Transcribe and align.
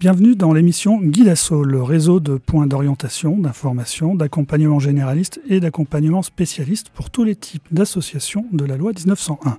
Bienvenue 0.00 0.36
dans 0.36 0.52
l'émission 0.52 1.00
Guidasso, 1.00 1.64
le 1.64 1.82
réseau 1.82 2.20
de 2.20 2.36
points 2.36 2.68
d'orientation, 2.68 3.36
d'information, 3.36 4.14
d'accompagnement 4.14 4.78
généraliste 4.78 5.40
et 5.48 5.58
d'accompagnement 5.58 6.22
spécialiste 6.22 6.90
pour 6.90 7.10
tous 7.10 7.24
les 7.24 7.34
types 7.34 7.66
d'associations 7.72 8.46
de 8.52 8.64
la 8.64 8.76
loi 8.76 8.92
1901. 8.92 9.58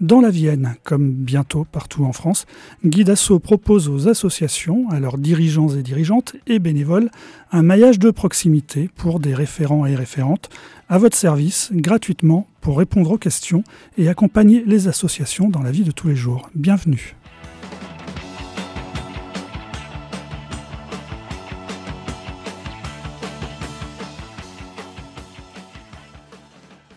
Dans 0.00 0.22
la 0.22 0.30
Vienne, 0.30 0.76
comme 0.84 1.10
bientôt 1.10 1.66
partout 1.70 2.06
en 2.06 2.14
France, 2.14 2.46
Guidasso 2.82 3.38
propose 3.38 3.90
aux 3.90 4.08
associations, 4.08 4.88
à 4.88 5.00
leurs 5.00 5.18
dirigeants 5.18 5.68
et 5.68 5.82
dirigeantes 5.82 6.34
et 6.46 6.60
bénévoles, 6.60 7.10
un 7.52 7.62
maillage 7.62 7.98
de 7.98 8.10
proximité 8.10 8.88
pour 8.96 9.20
des 9.20 9.34
référents 9.34 9.84
et 9.84 9.96
référentes 9.96 10.48
à 10.88 10.96
votre 10.96 11.18
service 11.18 11.68
gratuitement 11.74 12.46
pour 12.62 12.78
répondre 12.78 13.10
aux 13.10 13.18
questions 13.18 13.64
et 13.98 14.08
accompagner 14.08 14.64
les 14.64 14.88
associations 14.88 15.50
dans 15.50 15.62
la 15.62 15.72
vie 15.72 15.84
de 15.84 15.90
tous 15.90 16.08
les 16.08 16.16
jours. 16.16 16.48
Bienvenue. 16.54 17.16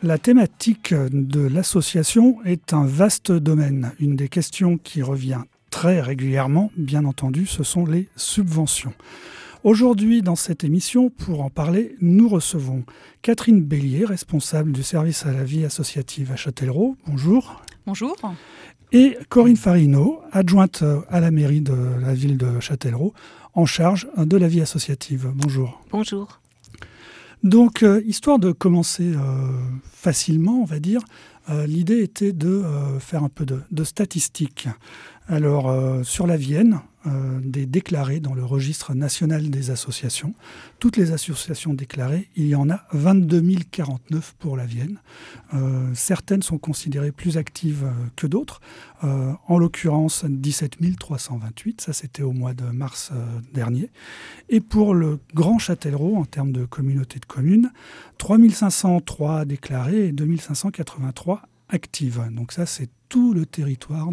La 0.03 0.19
thématique 0.19 0.93
de 0.93 1.39
l'association 1.39 2.37
est 2.45 2.71
un 2.71 2.85
vaste 2.85 3.31
domaine. 3.31 3.93
Une 3.99 4.15
des 4.15 4.29
questions 4.29 4.77
qui 4.77 5.01
revient 5.01 5.41
très 5.71 6.01
régulièrement, 6.01 6.71
bien 6.77 7.03
entendu, 7.03 7.47
ce 7.47 7.63
sont 7.63 7.83
les 7.83 8.07
subventions. 8.15 8.93
Aujourd'hui, 9.63 10.21
dans 10.21 10.35
cette 10.35 10.63
émission, 10.63 11.09
pour 11.09 11.41
en 11.41 11.49
parler, 11.49 11.95
nous 11.99 12.29
recevons 12.29 12.83
Catherine 13.23 13.59
Bélier, 13.63 14.05
responsable 14.05 14.71
du 14.71 14.83
service 14.83 15.25
à 15.25 15.33
la 15.33 15.43
vie 15.43 15.65
associative 15.65 16.31
à 16.31 16.35
Châtellerault. 16.35 16.95
Bonjour. 17.07 17.63
Bonjour. 17.87 18.15
Et 18.91 19.17
Corinne 19.29 19.57
Farino, 19.57 20.21
adjointe 20.31 20.83
à 21.09 21.19
la 21.19 21.31
mairie 21.31 21.61
de 21.61 21.75
la 21.99 22.13
ville 22.13 22.37
de 22.37 22.59
Châtellerault, 22.59 23.13
en 23.55 23.65
charge 23.65 24.07
de 24.15 24.37
la 24.37 24.47
vie 24.47 24.61
associative. 24.61 25.31
Bonjour. 25.33 25.81
Bonjour. 25.89 26.39
Donc, 27.43 27.83
euh, 27.83 28.01
histoire 28.05 28.39
de 28.39 28.51
commencer 28.51 29.13
euh, 29.13 29.19
facilement, 29.83 30.61
on 30.61 30.65
va 30.65 30.79
dire, 30.79 31.01
euh, 31.49 31.65
l'idée 31.65 32.01
était 32.01 32.33
de 32.33 32.63
faire 32.99 33.23
un 33.23 33.29
peu 33.29 33.45
de 33.45 33.83
statistiques. 33.83 34.67
Alors, 35.27 35.73
sur 36.05 36.27
la 36.27 36.37
Vienne, 36.37 36.79
euh, 37.07 37.39
des 37.41 37.65
déclarés 37.65 38.19
dans 38.19 38.33
le 38.33 38.43
registre 38.43 38.93
national 38.93 39.49
des 39.49 39.69
associations. 39.69 40.33
Toutes 40.79 40.97
les 40.97 41.11
associations 41.11 41.73
déclarées, 41.73 42.29
il 42.35 42.47
y 42.47 42.55
en 42.55 42.69
a 42.69 42.81
22 42.91 43.41
049 43.71 44.35
pour 44.39 44.57
la 44.57 44.65
Vienne. 44.65 44.99
Euh, 45.53 45.89
certaines 45.93 46.41
sont 46.41 46.57
considérées 46.57 47.11
plus 47.11 47.37
actives 47.37 47.85
euh, 47.85 47.91
que 48.15 48.27
d'autres. 48.27 48.61
en 49.03 49.59
l'occurrence, 49.59 50.25
17 50.25 50.77
328, 50.97 51.81
ça 51.81 51.93
c'était 51.93 52.23
au 52.23 52.31
mois 52.31 52.53
de 52.53 52.63
mars 52.63 53.11
dernier. 53.53 53.91
Et 54.49 54.59
pour 54.59 54.95
le 54.95 55.19
Grand 55.35 55.59
Châtellerault, 55.59 56.15
en 56.17 56.25
termes 56.25 56.51
de 56.51 56.65
communauté 56.65 57.19
de 57.19 57.25
communes, 57.25 57.71
3 58.17 58.37
503 58.49 59.45
déclarés 59.45 60.07
et 60.07 60.11
2 60.11 60.25
583 61.67 61.75
actives. 61.75 62.21
Donc 62.31 62.51
ça, 62.51 62.65
c'est 62.65 62.89
tout 63.09 63.33
le 63.33 63.45
territoire 63.45 64.09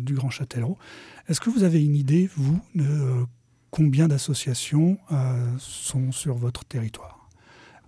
du 0.00 0.14
Grand 0.14 0.30
Châtellerault. 0.30 0.78
Est-ce 1.28 1.40
que 1.40 1.50
vous 1.50 1.64
avez 1.64 1.84
une 1.84 1.96
idée, 1.96 2.28
vous, 2.36 2.60
de 2.74 2.84
euh, 2.84 3.24
combien 3.70 4.08
d'associations 4.08 4.98
euh, 5.12 5.46
sont 5.58 6.12
sur 6.12 6.36
votre 6.36 6.64
territoire? 6.64 7.28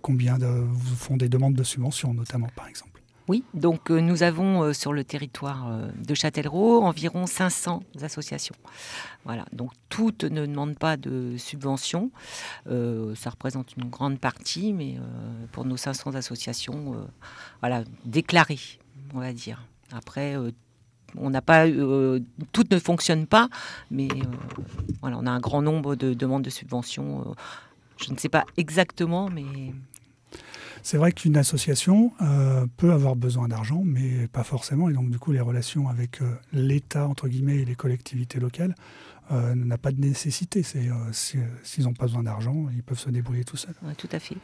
Combien 0.01 0.37
vous 0.37 0.95
font 0.95 1.15
des 1.15 1.29
demandes 1.29 1.53
de 1.53 1.63
subventions, 1.63 2.13
notamment, 2.13 2.49
par 2.55 2.67
exemple? 2.67 3.01
Oui, 3.29 3.45
donc 3.53 3.89
euh, 3.89 4.01
nous 4.01 4.21
avons 4.21 4.73
sur 4.73 4.91
le 4.91 5.05
territoire 5.05 5.79
de 5.97 6.13
Châtellerault 6.13 6.83
environ 6.83 7.25
500 7.25 7.81
associations. 8.01 8.55
Voilà, 9.23 9.45
donc 9.53 9.71
toutes 9.87 10.25
ne 10.25 10.45
demandent 10.45 10.77
pas 10.77 10.97
de 10.97 11.37
subventions. 11.37 12.11
ça 12.65 13.29
représente 13.29 13.77
une 13.77 13.89
grande 13.89 14.19
partie, 14.19 14.73
mais 14.73 14.97
pour 15.53 15.63
nos 15.63 15.77
500 15.77 16.15
associations, 16.15 17.07
voilà, 17.61 17.85
déclarées, 18.03 18.59
on 19.13 19.19
va 19.19 19.33
dire. 19.33 19.67
Après, 19.91 20.35
on 21.17 21.29
n'a 21.29 21.41
pas, 21.41 21.67
euh, 21.67 22.19
toutes 22.51 22.71
ne 22.71 22.79
fonctionnent 22.79 23.27
pas, 23.27 23.49
mais 23.91 24.07
euh, 24.11 24.25
on 25.01 25.27
a 25.27 25.31
un 25.31 25.39
grand 25.39 25.61
nombre 25.61 25.95
de 25.95 26.13
demandes 26.13 26.43
de 26.43 26.49
subventions. 26.49 27.21
Euh, 27.21 27.33
je 28.03 28.11
ne 28.11 28.17
sais 28.17 28.29
pas 28.29 28.45
exactement, 28.57 29.29
mais 29.29 29.73
c'est 30.81 30.97
vrai 30.97 31.11
qu'une 31.13 31.37
association 31.37 32.11
peut 32.75 32.91
avoir 32.91 33.15
besoin 33.15 33.47
d'argent, 33.47 33.83
mais 33.85 34.27
pas 34.27 34.43
forcément. 34.43 34.89
Et 34.89 34.93
donc, 34.93 35.09
du 35.09 35.17
coup, 35.17 35.31
les 35.31 35.39
relations 35.39 35.87
avec 35.87 36.19
l'État, 36.51 37.07
entre 37.07 37.29
guillemets, 37.29 37.59
et 37.59 37.65
les 37.65 37.75
collectivités 37.75 38.41
locales 38.41 38.75
euh, 39.31 39.55
n'a 39.55 39.77
pas 39.77 39.91
de 39.91 40.01
nécessité. 40.01 40.63
C'est, 40.63 40.89
euh, 40.89 41.11
s'ils 41.63 41.85
n'ont 41.85 41.93
pas 41.93 42.05
besoin 42.05 42.23
d'argent, 42.23 42.67
ils 42.75 42.83
peuvent 42.83 42.99
se 42.99 43.09
débrouiller 43.09 43.45
tout 43.45 43.55
seuls. 43.55 43.75
tout 43.97 44.09
à 44.11 44.19
fait. 44.19 44.35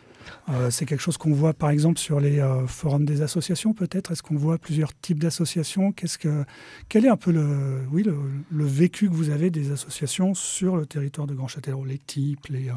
Euh, 0.47 0.69
c'est 0.69 0.85
quelque 0.85 1.01
chose 1.01 1.17
qu'on 1.17 1.33
voit 1.33 1.53
par 1.53 1.69
exemple 1.69 1.99
sur 1.99 2.19
les 2.19 2.41
forums 2.67 3.05
des 3.05 3.21
associations 3.21 3.73
peut-être? 3.73 4.11
Est-ce 4.11 4.23
qu'on 4.23 4.35
voit 4.37 4.57
plusieurs 4.57 4.97
types 4.97 5.19
d'associations? 5.19 5.91
Qu'est-ce 5.91 6.17
que, 6.17 6.45
Quel 6.87 7.05
est 7.05 7.09
un 7.09 7.17
peu 7.17 7.31
le, 7.31 7.85
oui, 7.91 8.03
le, 8.03 8.65
vécu 8.65 9.09
que 9.09 9.13
vous 9.13 9.29
avez 9.29 9.49
des 9.49 9.71
associations 9.71 10.33
sur 10.33 10.77
le 10.77 10.85
territoire 10.85 11.27
de 11.27 11.33
Grand 11.33 11.47
Châtellerault 11.47 11.85
Les 11.85 11.97
types, 11.97 12.47
les, 12.47 12.71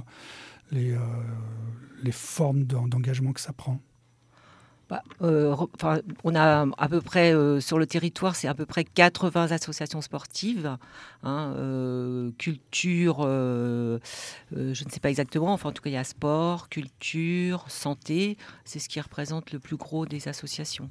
les, 0.72 0.96
les 2.02 2.12
formes 2.12 2.64
d'engagement 2.64 3.32
que 3.32 3.40
ça 3.40 3.52
prend? 3.52 3.80
Bah, 4.92 5.02
euh, 5.22 5.56
on 6.22 6.34
a 6.34 6.66
à 6.76 6.88
peu 6.90 7.00
près 7.00 7.32
euh, 7.32 7.60
sur 7.60 7.78
le 7.78 7.86
territoire, 7.86 8.36
c'est 8.36 8.46
à 8.46 8.52
peu 8.52 8.66
près 8.66 8.84
80 8.84 9.50
associations 9.50 10.02
sportives, 10.02 10.76
hein, 11.22 11.54
euh, 11.56 12.30
culture, 12.36 13.22
je 13.22 13.98
ne 14.52 14.90
sais 14.90 15.00
pas 15.00 15.08
exactement, 15.08 15.54
enfin 15.54 15.70
en 15.70 15.72
tout 15.72 15.82
cas 15.82 15.88
il 15.88 15.94
y 15.94 15.96
a 15.96 16.04
sport, 16.04 16.68
culture, 16.68 17.64
santé, 17.68 18.36
c'est 18.66 18.80
ce 18.80 18.90
qui 18.90 19.00
représente 19.00 19.52
le 19.52 19.60
plus 19.60 19.76
gros 19.76 20.04
des 20.04 20.28
associations. 20.28 20.90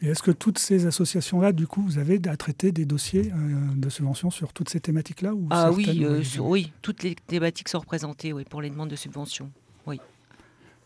Et 0.00 0.10
est-ce 0.10 0.22
que 0.22 0.30
toutes 0.30 0.60
ces 0.60 0.86
associations-là, 0.86 1.50
du 1.50 1.66
coup, 1.66 1.82
vous 1.82 1.98
avez 1.98 2.20
à 2.28 2.36
traiter 2.36 2.70
des 2.70 2.84
dossiers 2.84 3.32
de 3.74 3.88
subvention 3.88 4.30
sur 4.30 4.52
toutes 4.52 4.68
ces 4.68 4.78
thématiques-là 4.78 5.32
Ah 5.50 5.72
oui, 5.72 6.06
oui, 6.38 6.72
toutes 6.82 7.02
les 7.02 7.16
thématiques 7.16 7.68
sont 7.68 7.80
représentées 7.80 8.32
oui, 8.32 8.44
pour 8.44 8.62
les 8.62 8.70
demandes 8.70 8.90
de 8.90 8.94
subvention. 8.94 9.50
Oui. 9.86 10.00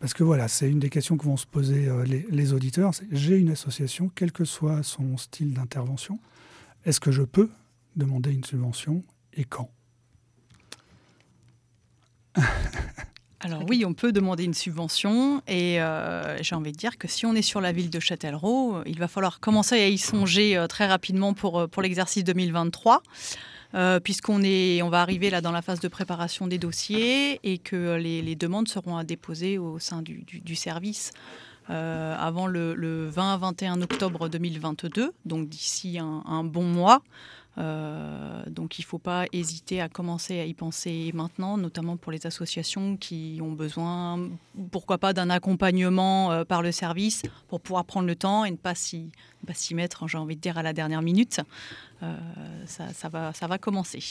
Parce 0.03 0.15
que 0.15 0.25
voilà, 0.25 0.49
c'est 0.49 0.69
une 0.69 0.81
des 0.81 0.91
questions 0.91 1.17
que 1.17 1.25
vont 1.25 1.37
se 1.37 1.47
poser 1.47 1.87
euh, 1.87 2.05
les, 2.05 2.53
auditeurs. 2.53 2.91
J'ai 3.13 3.37
une 3.37 3.51
association, 3.51 4.11
quel 4.13 4.33
que 4.33 4.45
soit 4.45 4.83
son 4.83 5.17
style 5.17 5.55
d'intervention. 5.55 6.19
Est-ce 6.85 6.99
que 6.99 7.13
je 7.13 7.23
peux 7.23 7.49
demander 7.95 8.33
une 8.33 8.43
subvention 8.43 9.05
et 9.33 9.45
quand? 9.45 9.71
Alors 13.39 13.62
oui, 13.69 13.85
on 13.87 13.95
peut 13.95 14.11
demander 14.11 14.43
une 14.43 14.55
subvention 14.55 15.41
et 15.47 15.81
euh, 15.81 16.43
j'ai 16.43 16.57
envie 16.57 16.73
de 16.73 16.77
dire 16.77 16.99
que 16.99 17.07
si 17.07 17.25
on 17.25 17.35
est 17.37 17.43
sur 17.43 17.61
la 17.61 17.71
ville 17.71 17.89
de 17.89 18.01
Châtellerault, 18.01 18.83
il 18.87 18.99
va 18.99 19.07
falloir 19.07 19.39
commencer 19.39 19.77
à 19.77 19.89
y 19.89 19.99
songer 19.99 20.57
euh, 20.57 20.67
très 20.67 20.89
rapidement 20.89 21.33
pour, 21.33 21.69
pour 21.69 21.81
l'exercice 21.81 22.25
2023. 22.25 23.05
Euh, 23.75 24.00
puisqu'on 24.00 24.43
est, 24.43 24.83
on 24.83 24.91
va 24.91 25.00
arriver 25.00 25.31
là 25.31 25.41
dans 25.41 25.53
la 25.53 25.62
phase 25.62 25.81
de 25.81 25.88
préparation 25.88 26.47
des 26.47 26.59
dossiers 26.59 27.41
et 27.43 27.59
que 27.59 27.97
les, 27.97 28.37
demandes 28.37 28.69
seront 28.69 28.97
à 28.97 29.05
déposer 29.05 29.59
au 29.59 29.78
sein 29.78 30.03
du, 30.03 30.56
service. 30.56 31.12
Euh, 31.71 32.16
avant 32.19 32.47
le, 32.47 33.11
20-21 33.11 33.82
octobre 33.82 34.28
2022, 34.28 35.12
donc 35.25 35.49
d'ici 35.49 35.99
un, 35.99 36.44
bon 36.44 36.65
mois. 36.65 37.03
Euh, 37.59 38.43
donc 38.49 38.79
il 38.79 38.83
ne 38.83 38.87
faut 38.87 38.99
pas 38.99 39.27
hésiter 39.33 39.81
à 39.81 39.89
commencer 39.89 40.41
à 40.41 40.45
y 40.45 40.55
penser 40.55 41.11
maintenant, 41.15 41.59
notamment 41.59 41.97
pour 41.97 42.13
les 42.13 42.27
associations 42.27 42.97
qui 42.97 43.41
ont 43.43 43.53
besoin, 43.53 44.31
pourquoi 44.71 44.99
pas, 44.99 45.13
d'un 45.13 45.29
accompagnement 45.31 46.33
euh, 46.33 46.45
par 46.45 46.62
le 46.62 46.73
service 46.73 47.23
pour 47.49 47.61
pouvoir 47.61 47.85
prendre 47.85 48.06
le 48.06 48.17
temps 48.17 48.44
et 48.44 48.50
ne 48.50 48.56
pas 48.56 48.75
s'y 48.75 49.11
mettre, 49.75 50.09
j'ai 50.09 50.19
envie 50.19 50.37
de 50.37 50.41
dire, 50.41 50.56
à 50.56 50.62
la 50.62 50.73
dernière 50.73 51.03
minute. 51.03 51.41
Euh, 52.03 52.17
ça, 52.67 53.09
va, 53.09 53.59
commencer. 53.59 54.03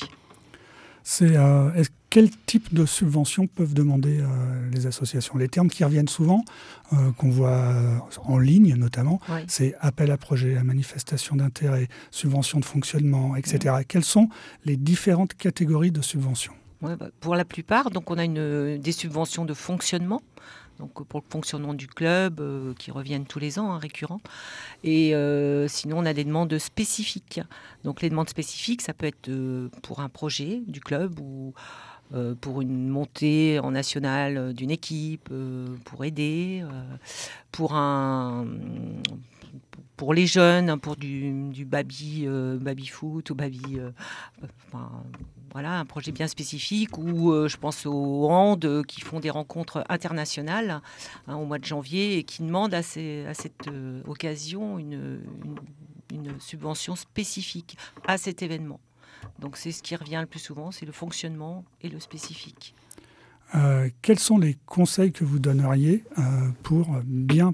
Quel 2.12 2.30
type 2.30 2.74
de 2.74 2.86
subventions 2.86 3.48
peuvent 3.48 3.74
demander 3.74 4.20
euh, 4.20 4.70
les 4.70 4.86
associations? 4.86 5.38
Les 5.38 5.48
termes 5.48 5.70
qui 5.70 5.84
reviennent 5.86 6.10
souvent, 6.10 6.44
euh, 6.92 7.12
qu'on 7.14 7.30
voit 7.30 7.50
euh, 7.52 7.98
en 8.26 8.38
ligne 8.38 8.76
notamment, 8.76 9.20
c'est 9.48 9.74
appel 9.80 10.12
à 10.12 10.18
projet, 10.18 10.58
à 10.58 10.64
manifestation 10.64 11.38
d'intérêt, 11.38 11.88
subvention 12.12 12.60
de 12.60 12.66
fonctionnement, 12.66 13.38
etc. 13.38 13.76
Quelles 13.88 14.04
sont 14.04 14.28
les 14.66 14.76
différentes 14.76 15.34
catégories 15.36 15.92
de 15.92 16.02
subventions? 16.02 16.54
Bah, 16.82 16.98
Pour 17.22 17.36
la 17.36 17.46
plupart, 17.46 17.92
donc 17.92 18.12
on 18.12 18.18
a 18.18 18.26
une, 18.26 18.78
des 18.78 18.92
subventions 18.92 19.46
de 19.46 19.56
fonctionnement 19.56 20.22
donc 20.80 21.06
pour 21.06 21.20
le 21.20 21.32
fonctionnement 21.32 21.76
du 21.76 21.86
club, 21.86 22.42
qui 22.80 22.90
reviennent 22.90 23.28
tous 23.28 23.38
les 23.38 23.60
ans, 23.60 23.72
hein, 23.72 23.78
récurrents. 23.78 24.22
Et 24.84 25.14
sinon, 25.68 26.00
on 26.00 26.06
a 26.08 26.14
des 26.14 26.24
demandes 26.24 26.58
spécifiques. 26.58 27.40
Donc 27.84 28.02
les 28.02 28.10
demandes 28.10 28.30
spécifiques, 28.30 28.82
ça 28.82 28.96
peut 28.96 29.06
être 29.06 29.30
pour 29.84 30.00
un 30.00 30.10
projet 30.10 30.64
du 30.66 30.80
club 30.80 31.20
ou 31.20 31.54
euh, 32.14 32.36
pour 32.36 32.62
une 32.62 32.90
montée 32.90 33.60
en 33.60 33.72
national 33.72 34.38
euh, 34.38 34.54
d'une 34.54 34.72
équipe, 34.72 35.30
euh, 35.32 35.66
pour 35.86 36.04
aider, 36.04 36.62
pour 37.52 37.74
un 37.74 38.46
pour 39.96 40.14
les 40.14 40.26
jeunes, 40.26 40.70
hein, 40.70 40.78
pour 40.80 40.96
du, 40.96 41.64
baby, 41.66 42.26
baby 42.60 42.88
foot 42.88 43.30
ou 43.30 43.36
baby, 43.36 43.78
voilà, 45.52 45.80
un 45.80 45.86
projet 45.86 46.12
bien 46.12 46.28
spécifique 46.28 46.98
ou 46.98 47.32
je 47.48 47.56
pense 47.58 47.86
aux 47.86 48.28
Andes 48.28 48.84
qui 48.88 49.02
font 49.02 49.20
des 49.20 49.30
rencontres 49.30 49.84
internationales 49.90 50.82
hein, 51.28 51.36
au 51.36 51.46
mois 51.46 51.60
de 51.60 51.66
janvier 51.66 52.18
et 52.18 52.24
qui 52.24 52.42
demandent 52.42 52.74
à, 52.74 52.82
cette 52.82 53.70
occasion 54.08 54.80
une, 54.80 55.22
subvention 56.40 56.96
spécifique 56.96 57.78
à 58.08 58.18
cet 58.18 58.42
événement. 58.42 58.80
Donc 59.40 59.58
c'est 59.58 59.72
ce 59.72 59.84
qui 59.84 59.96
revient 59.96 60.20
le 60.22 60.28
plus 60.28 60.40
souvent, 60.40 60.72
c'est 60.72 60.86
le 60.86 60.92
fonctionnement 60.92 61.64
et 61.82 61.90
le 61.90 62.00
spécifique. 62.00 62.76
Euh, 63.54 63.90
quels 64.02 64.20
sont 64.20 64.38
les 64.38 64.58
conseils 64.66 65.12
que 65.12 65.26
vous 65.26 65.40
donneriez 65.40 66.06
euh, 66.18 66.22
pour, 66.64 66.88
bien 67.04 67.54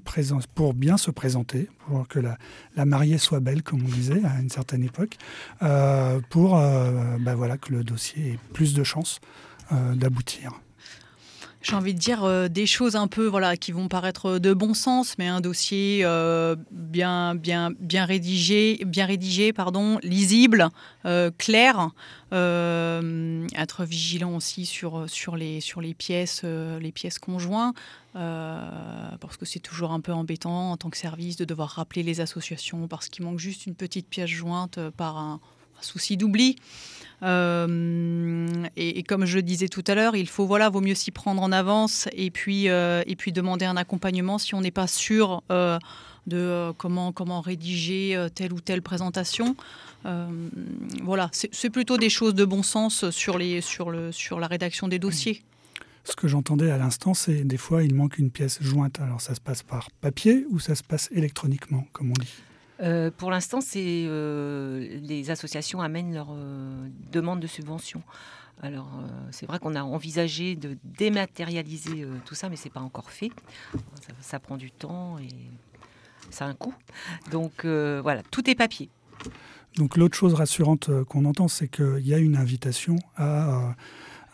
pour 0.54 0.74
bien 0.74 0.98
se 0.98 1.10
présenter, 1.10 1.70
pour 1.88 2.08
que 2.08 2.20
la, 2.20 2.86
mariée 2.86 3.18
soit 3.18 3.40
belle, 3.40 3.64
comme 3.64 3.82
on 3.82 3.90
disait 3.90 4.24
à 4.24 4.40
une 4.40 4.50
certaine 4.50 4.84
époque, 4.84 5.18
euh, 5.64 6.20
pour 6.30 6.52
bah 6.52 7.36
voilà, 7.36 7.58
que 7.58 7.74
le 7.74 7.84
dossier 7.84 8.34
ait 8.34 8.40
plus 8.54 8.74
de 8.74 8.84
chances 8.84 9.20
d'aboutir? 9.72 10.54
J'ai 11.68 11.76
envie 11.76 11.94
de 11.94 12.00
dire 12.00 12.24
euh, 12.24 12.48
des 12.48 12.66
choses 12.66 12.96
un 12.96 13.08
peu 13.08 13.26
voilà 13.26 13.58
qui 13.58 13.74
vont 13.74 13.90
paraître 13.90 14.40
de 14.40 14.54
bon 14.54 14.74
sens, 14.74 15.18
mais 15.18 15.28
un 15.28 15.42
dossier 15.42 16.02
euh, 16.04 16.56
bien 16.72 17.36
bien 17.36 17.72
bien 17.78 18.06
rédigé, 18.06 18.80
bien 18.86 19.06
rédigé 19.06 19.52
pardon, 19.52 20.00
lisible, 20.02 20.70
euh, 21.06 21.30
clair. 21.38 21.90
être 22.32 23.84
vigilant 23.84 24.36
aussi 24.36 24.66
sur 24.66 25.10
sur 25.10 25.36
les 25.36 25.60
sur 25.60 25.82
les 25.82 25.94
pièces 25.94 26.44
les 26.44 26.92
pièces 26.94 27.20
conjointes. 27.20 27.76
parce 28.14 29.36
que 29.38 29.46
c'est 29.46 29.60
toujours 29.60 29.92
un 29.92 30.00
peu 30.00 30.14
embêtant 30.14 30.72
en 30.72 30.78
tant 30.78 30.90
que 30.90 30.98
service 30.98 31.36
de 31.36 31.46
devoir 31.46 31.70
rappeler 31.70 32.04
les 32.04 32.22
associations 32.22 32.88
parce 32.88 33.10
qu'il 33.10 33.26
manque 33.26 33.40
juste 33.40 33.66
une 33.66 33.76
petite 33.76 34.08
pièce 34.08 34.30
jointe 34.30 34.80
par 34.96 35.18
un 35.18 35.42
souci 35.82 36.18
d'oubli. 36.18 36.56
Euh, 37.24 38.48
et, 38.76 39.02
comme 39.04 39.26
je 39.26 39.38
le 39.38 39.42
disais 39.42 39.68
tout 39.68 39.84
à 39.88 39.96
l'heure, 39.96 40.16
il 40.16 40.28
faut 40.28 40.46
voilà, 40.46 40.70
vaut 40.70 40.82
mieux 40.82 40.96
s'y 40.96 41.12
prendre 41.12 41.42
en 41.42 41.52
avance 41.52 42.08
et 42.14 42.30
puis 42.30 42.70
euh, 42.70 43.02
et 43.08 43.16
puis 43.16 43.32
demander 43.32 43.66
un 43.66 43.78
accompagnement 43.78 44.38
si 44.38 44.54
on 44.54 44.62
n'est 44.62 44.72
pas 44.72 44.88
sûr 44.88 45.42
euh, 45.52 45.80
de 46.28 46.72
comment 46.78 47.12
comment 47.12 47.42
rédiger 47.42 48.28
telle 48.36 48.54
ou 48.54 48.60
telle 48.60 48.82
présentation. 48.82 49.56
voilà, 51.04 51.30
c'est 51.32 51.70
plutôt 51.70 51.98
des 51.98 52.10
choses 52.10 52.36
de 52.36 52.46
bon 52.46 52.64
sens 52.64 53.10
sur 53.10 53.38
les 53.38 53.62
sur 53.62 53.90
le 53.90 54.12
sur 54.12 54.40
la 54.40 54.48
rédaction 54.48 54.88
des 54.88 55.00
dossiers. 55.00 55.44
Ce 56.04 56.16
que 56.16 56.28
j'entendais 56.28 56.72
à 56.72 56.78
l'instant, 56.78 57.14
c'est 57.14 57.44
des 57.44 57.58
fois 57.58 57.84
il 57.84 57.94
manque 57.94 58.18
une 58.18 58.30
pièce 58.30 58.60
jointe. 58.62 59.00
Alors 59.02 59.22
ça 59.22 59.36
se 59.36 59.42
passe 59.42 59.64
par 59.64 59.90
papier 60.00 60.46
ou 60.50 60.60
ça 60.60 60.76
se 60.76 60.84
passe 60.84 61.10
électroniquement, 61.12 61.86
comme 61.94 62.12
on 62.12 62.22
dit? 62.22 62.34
Euh, 62.82 63.12
pour 63.16 63.32
l'instant, 63.32 63.62
c'est 63.62 64.06
euh, 64.08 65.00
les 65.02 65.30
associations 65.30 65.82
amènent 65.82 66.14
leurs 66.14 66.32
euh, 66.32 66.88
demandes 67.12 67.40
de 67.40 67.48
subvention. 67.48 68.02
Alors, 68.64 68.90
c'est 69.30 69.46
vrai 69.46 69.60
qu'on 69.60 69.76
a 69.76 69.84
envisagé 69.84 70.56
de 70.56 70.80
dématérialiser 70.84 72.08
tout 72.26 72.34
ça, 72.34 72.50
mais 72.50 72.56
c'est 72.56 72.72
pas 72.72 72.80
encore 72.80 73.12
fait. 73.12 73.30
Ça, 74.20 74.40
prend 74.40 74.58
du 74.58 74.72
temps 74.72 75.20
et 75.20 75.28
ça 76.32 76.46
a 76.46 76.48
un 76.48 76.56
coût. 76.56 76.74
Donc 77.30 77.66
voilà, 77.66 78.24
tout 78.32 78.50
est 78.50 78.56
papier. 78.56 78.90
Donc 79.76 79.96
l'autre 79.96 80.18
chose 80.18 80.34
rassurante 80.34 80.90
qu'on 81.04 81.26
entend, 81.26 81.48
c'est 81.48 81.68
qu'il 81.68 82.08
y 82.08 82.16
a 82.16 82.18
une 82.18 82.36
invitation 82.36 82.96
à 83.16 83.76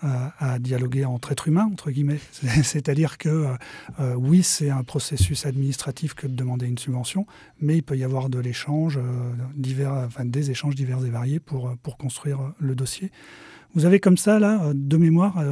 à, 0.04 0.60
dialoguer 0.60 1.06
entre 1.06 1.32
êtres 1.32 1.48
humains, 1.48 1.70
entre 1.72 1.92
guillemets. 1.92 2.20
C'est-à-dire 2.64 3.18
que 3.18 3.30
euh, 3.30 3.56
euh, 4.00 4.14
oui, 4.16 4.44
c'est 4.44 4.70
un 4.70 4.84
processus 4.84 5.46
administratif 5.46 6.14
que 6.14 6.28
de 6.28 6.36
demander 6.36 6.68
une 6.68 6.78
subvention, 6.78 7.26
mais 7.62 7.78
il 7.78 7.84
peut 7.84 7.98
y 7.98 8.04
avoir 8.04 8.30
de 8.30 8.40
l'échange, 8.40 8.98
euh, 8.98 9.02
divers, 9.56 9.94
enfin, 9.94 10.26
des 10.26 10.52
échanges 10.52 10.76
divers 10.76 11.04
et 11.06 11.10
variés 11.10 11.40
pour, 11.40 11.76
pour 11.82 11.98
construire 11.98 12.54
le 12.60 12.76
dossier. 12.76 13.12
Vous 13.76 13.86
avez 13.86 14.00
comme 14.00 14.18
ça, 14.18 14.38
là, 14.38 14.72
de 14.76 14.98
mémoire, 14.98 15.44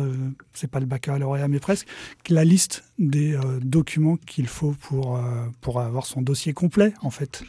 c'est 0.54 0.70
pas 0.70 0.80
le 0.80 0.86
baccalauréat, 0.86 1.48
mais 1.48 1.60
presque, 1.60 1.88
la 2.30 2.46
liste 2.46 2.84
des 3.00 3.36
documents 3.64 4.16
qu'il 4.16 4.46
faut 4.46 4.76
pour, 4.80 5.20
pour 5.60 5.82
avoir 5.82 6.06
son 6.06 6.22
dossier 6.22 6.54
complet, 6.54 6.94
en 7.02 7.10
fait. 7.10 7.44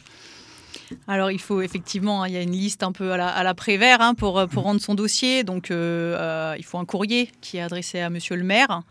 Alors 1.07 1.31
il 1.31 1.39
faut 1.39 1.61
effectivement, 1.61 2.23
hein, 2.23 2.27
il 2.27 2.33
y 2.33 2.37
a 2.37 2.41
une 2.41 2.51
liste 2.51 2.83
un 2.83 2.91
peu 2.91 3.11
à 3.11 3.17
la, 3.17 3.35
à 3.35 3.53
Prévert 3.53 4.01
hein, 4.01 4.13
pour, 4.13 4.47
pour 4.47 4.63
mm. 4.63 4.65
rendre 4.65 4.81
son 4.81 4.95
dossier. 4.95 5.43
Donc 5.43 5.71
euh, 5.71 6.15
euh, 6.17 6.55
il 6.57 6.63
faut 6.65 6.77
un 6.77 6.85
courrier 6.85 7.29
qui 7.41 7.57
est 7.57 7.61
adressé 7.61 7.99
à 7.99 8.09
Monsieur 8.09 8.35
le 8.35 8.43
maire, 8.43 8.83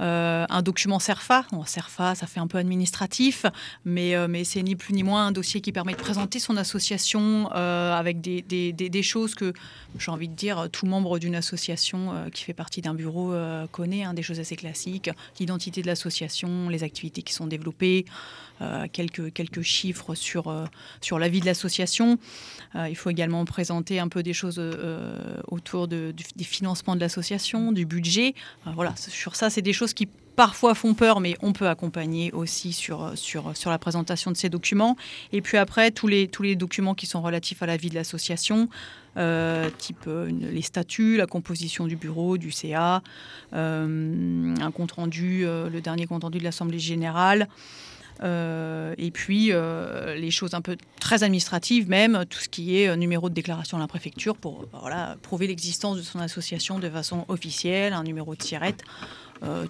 euh, 0.00 0.46
un 0.48 0.62
document 0.62 0.98
CERFA. 0.98 1.44
Bon, 1.52 1.64
CERFA, 1.64 2.14
ça 2.14 2.26
fait 2.26 2.40
un 2.40 2.46
peu 2.46 2.58
administratif, 2.58 3.46
mais, 3.84 4.14
mais 4.28 4.44
c'est 4.44 4.62
ni 4.62 4.76
plus 4.76 4.94
ni 4.94 5.02
moins 5.02 5.26
un 5.26 5.32
dossier 5.32 5.60
qui 5.60 5.72
permet 5.72 5.92
de 5.92 5.98
présenter 5.98 6.38
son 6.38 6.56
association 6.56 7.48
avec 7.50 8.20
des, 8.20 8.42
des, 8.42 8.72
des, 8.72 9.02
choses 9.02 9.34
que 9.34 9.52
j'ai 9.98 10.10
envie 10.10 10.28
de 10.28 10.34
dire 10.34 10.68
tout 10.72 10.86
membre 10.86 11.18
d'une 11.18 11.34
association 11.34 12.12
qui 12.32 12.44
fait 12.44 12.54
partie 12.54 12.80
d'un 12.80 12.94
bureau 12.94 13.34
connaît, 13.70 14.04
hein, 14.04 14.14
des 14.14 14.22
choses 14.22 14.40
assez 14.40 14.56
classiques, 14.56 15.10
l'identité 15.38 15.82
de 15.82 15.86
l'association, 15.86 16.68
les 16.68 16.82
activités 16.82 17.22
qui 17.22 17.32
sont 17.32 17.46
développées, 17.46 18.04
quelques, 18.92 19.32
quelques 19.32 19.62
chiffres 19.62 20.14
sur, 20.14 20.52
sur 21.00 21.18
la 21.18 21.28
vie 21.28 21.40
de 21.40 21.46
l'association. 21.46 22.18
Euh, 22.76 22.88
il 22.88 22.96
faut 22.96 23.10
également 23.10 23.44
présenter 23.44 24.00
un 24.00 24.08
peu 24.08 24.22
des 24.22 24.32
choses 24.32 24.56
euh, 24.58 25.36
autour 25.48 25.88
des 25.88 26.14
financements 26.38 26.96
de 26.96 27.00
l'association, 27.00 27.72
du 27.72 27.86
budget. 27.86 28.34
Euh, 28.66 28.70
voilà, 28.74 28.94
sur 28.96 29.36
ça, 29.36 29.50
c'est 29.50 29.62
des 29.62 29.72
choses 29.72 29.94
qui 29.94 30.08
parfois 30.36 30.74
font 30.74 30.94
peur, 30.94 31.20
mais 31.20 31.36
on 31.42 31.52
peut 31.52 31.68
accompagner 31.68 32.32
aussi 32.32 32.72
sur, 32.72 33.12
sur, 33.14 33.56
sur 33.56 33.70
la 33.70 33.78
présentation 33.78 34.32
de 34.32 34.36
ces 34.36 34.48
documents. 34.48 34.96
Et 35.32 35.40
puis 35.40 35.56
après, 35.58 35.92
tous 35.92 36.08
les, 36.08 36.26
tous 36.26 36.42
les 36.42 36.56
documents 36.56 36.94
qui 36.94 37.06
sont 37.06 37.22
relatifs 37.22 37.62
à 37.62 37.66
la 37.66 37.76
vie 37.76 37.88
de 37.88 37.94
l'association, 37.94 38.68
type 39.78 40.08
les 40.08 40.62
statuts, 40.62 41.16
la 41.16 41.26
composition 41.26 41.86
du 41.86 41.94
bureau, 41.94 42.36
du 42.36 42.50
CA, 42.50 43.00
un 43.52 44.70
compte 44.74 44.90
rendu, 44.90 45.44
le 45.44 45.80
dernier 45.80 46.06
compte 46.06 46.24
rendu 46.24 46.38
de 46.38 46.44
l'Assemblée 46.44 46.80
générale. 46.80 47.46
Euh, 48.22 48.94
et 48.96 49.10
puis 49.10 49.48
euh, 49.50 50.14
les 50.14 50.30
choses 50.30 50.54
un 50.54 50.60
peu 50.60 50.76
très 51.00 51.24
administratives 51.24 51.88
même, 51.88 52.24
tout 52.28 52.38
ce 52.38 52.48
qui 52.48 52.78
est 52.78 52.88
euh, 52.88 52.96
numéro 52.96 53.28
de 53.28 53.34
déclaration 53.34 53.76
à 53.76 53.80
la 53.80 53.88
préfecture 53.88 54.36
pour 54.36 54.66
voilà, 54.72 55.16
prouver 55.22 55.46
l'existence 55.46 55.96
de 55.96 56.02
son 56.02 56.20
association 56.20 56.78
de 56.78 56.88
façon 56.88 57.24
officielle, 57.28 57.92
un 57.92 58.04
numéro 58.04 58.34
de 58.34 58.40
tirette. 58.40 58.82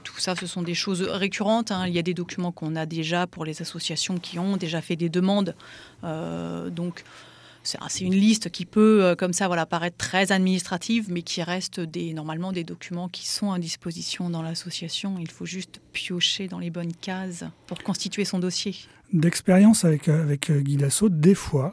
tout 0.05 0.19
ça, 0.19 0.37
ce 0.37 0.47
sont 0.47 0.63
des 0.63 0.75
choses 0.75 1.03
récurrentes. 1.03 1.73
Hein. 1.73 1.87
Il 1.89 1.95
y 1.95 1.99
a 1.99 2.03
des 2.03 2.15
documents 2.15 2.53
qu'on 2.53 2.77
a 2.77 2.87
déjà 2.87 3.27
pour 3.27 3.45
les 3.45 3.61
associations 3.63 4.19
qui 4.19 4.39
ont 4.39 4.57
déjà 4.57 4.81
fait 4.81 4.97
des 4.97 5.09
demandes. 5.09 5.55
donc, 6.03 7.05
c'est 7.65 8.05
une 8.05 8.15
liste 8.15 8.51
qui 8.51 8.67
peut, 8.67 9.05
euh, 9.05 9.15
comme 9.15 9.33
ça, 9.33 9.47
voilà, 9.47 9.67
paraître 9.67 9.97
très 9.97 10.33
administrative, 10.33 11.07
mais 11.11 11.23
qui 11.23 11.43
reste 11.43 11.81
normalement 12.15 12.53
des 12.53 12.65
documents 12.65 13.09
qui 13.09 13.27
sont 13.27 13.53
à 13.53 13.59
disposition 13.59 14.31
dans 14.31 14.43
l'association. 14.43 15.17
Il 15.19 15.31
faut 15.31 15.47
juste 15.47 15.81
piocher 15.93 16.49
dans 16.49 16.59
les 16.59 16.71
bonnes 16.71 16.93
cases 16.93 17.45
pour 17.67 17.83
constituer 17.83 18.25
son 18.25 18.39
dossier. 18.39 18.75
D'expérience 19.13 19.85
avec, 19.85 20.09
euh, 20.09 20.23
avec 20.23 20.51
euh, 20.51 20.61
Guy 20.61 20.79
des 21.11 21.35
fois, 21.35 21.73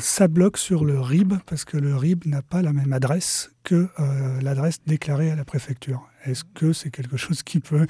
ça 0.00 0.26
bloque 0.26 0.58
sur 0.58 0.84
le 0.84 1.00
RIB 1.00 1.34
parce 1.46 1.64
que 1.64 1.76
le 1.76 1.96
RIB 1.96 2.26
n'a 2.26 2.42
pas 2.42 2.60
la 2.62 2.72
même 2.72 2.92
adresse 2.92 3.52
que 3.62 3.88
l'adresse 4.42 4.80
déclarée 4.84 5.30
à 5.30 5.36
la 5.36 5.44
préfecture. 5.44 6.08
Est-ce 6.24 6.42
que 6.42 6.72
c'est 6.72 6.90
quelque 6.90 7.16
chose 7.16 7.44
qui 7.44 7.60
peut 7.60 7.86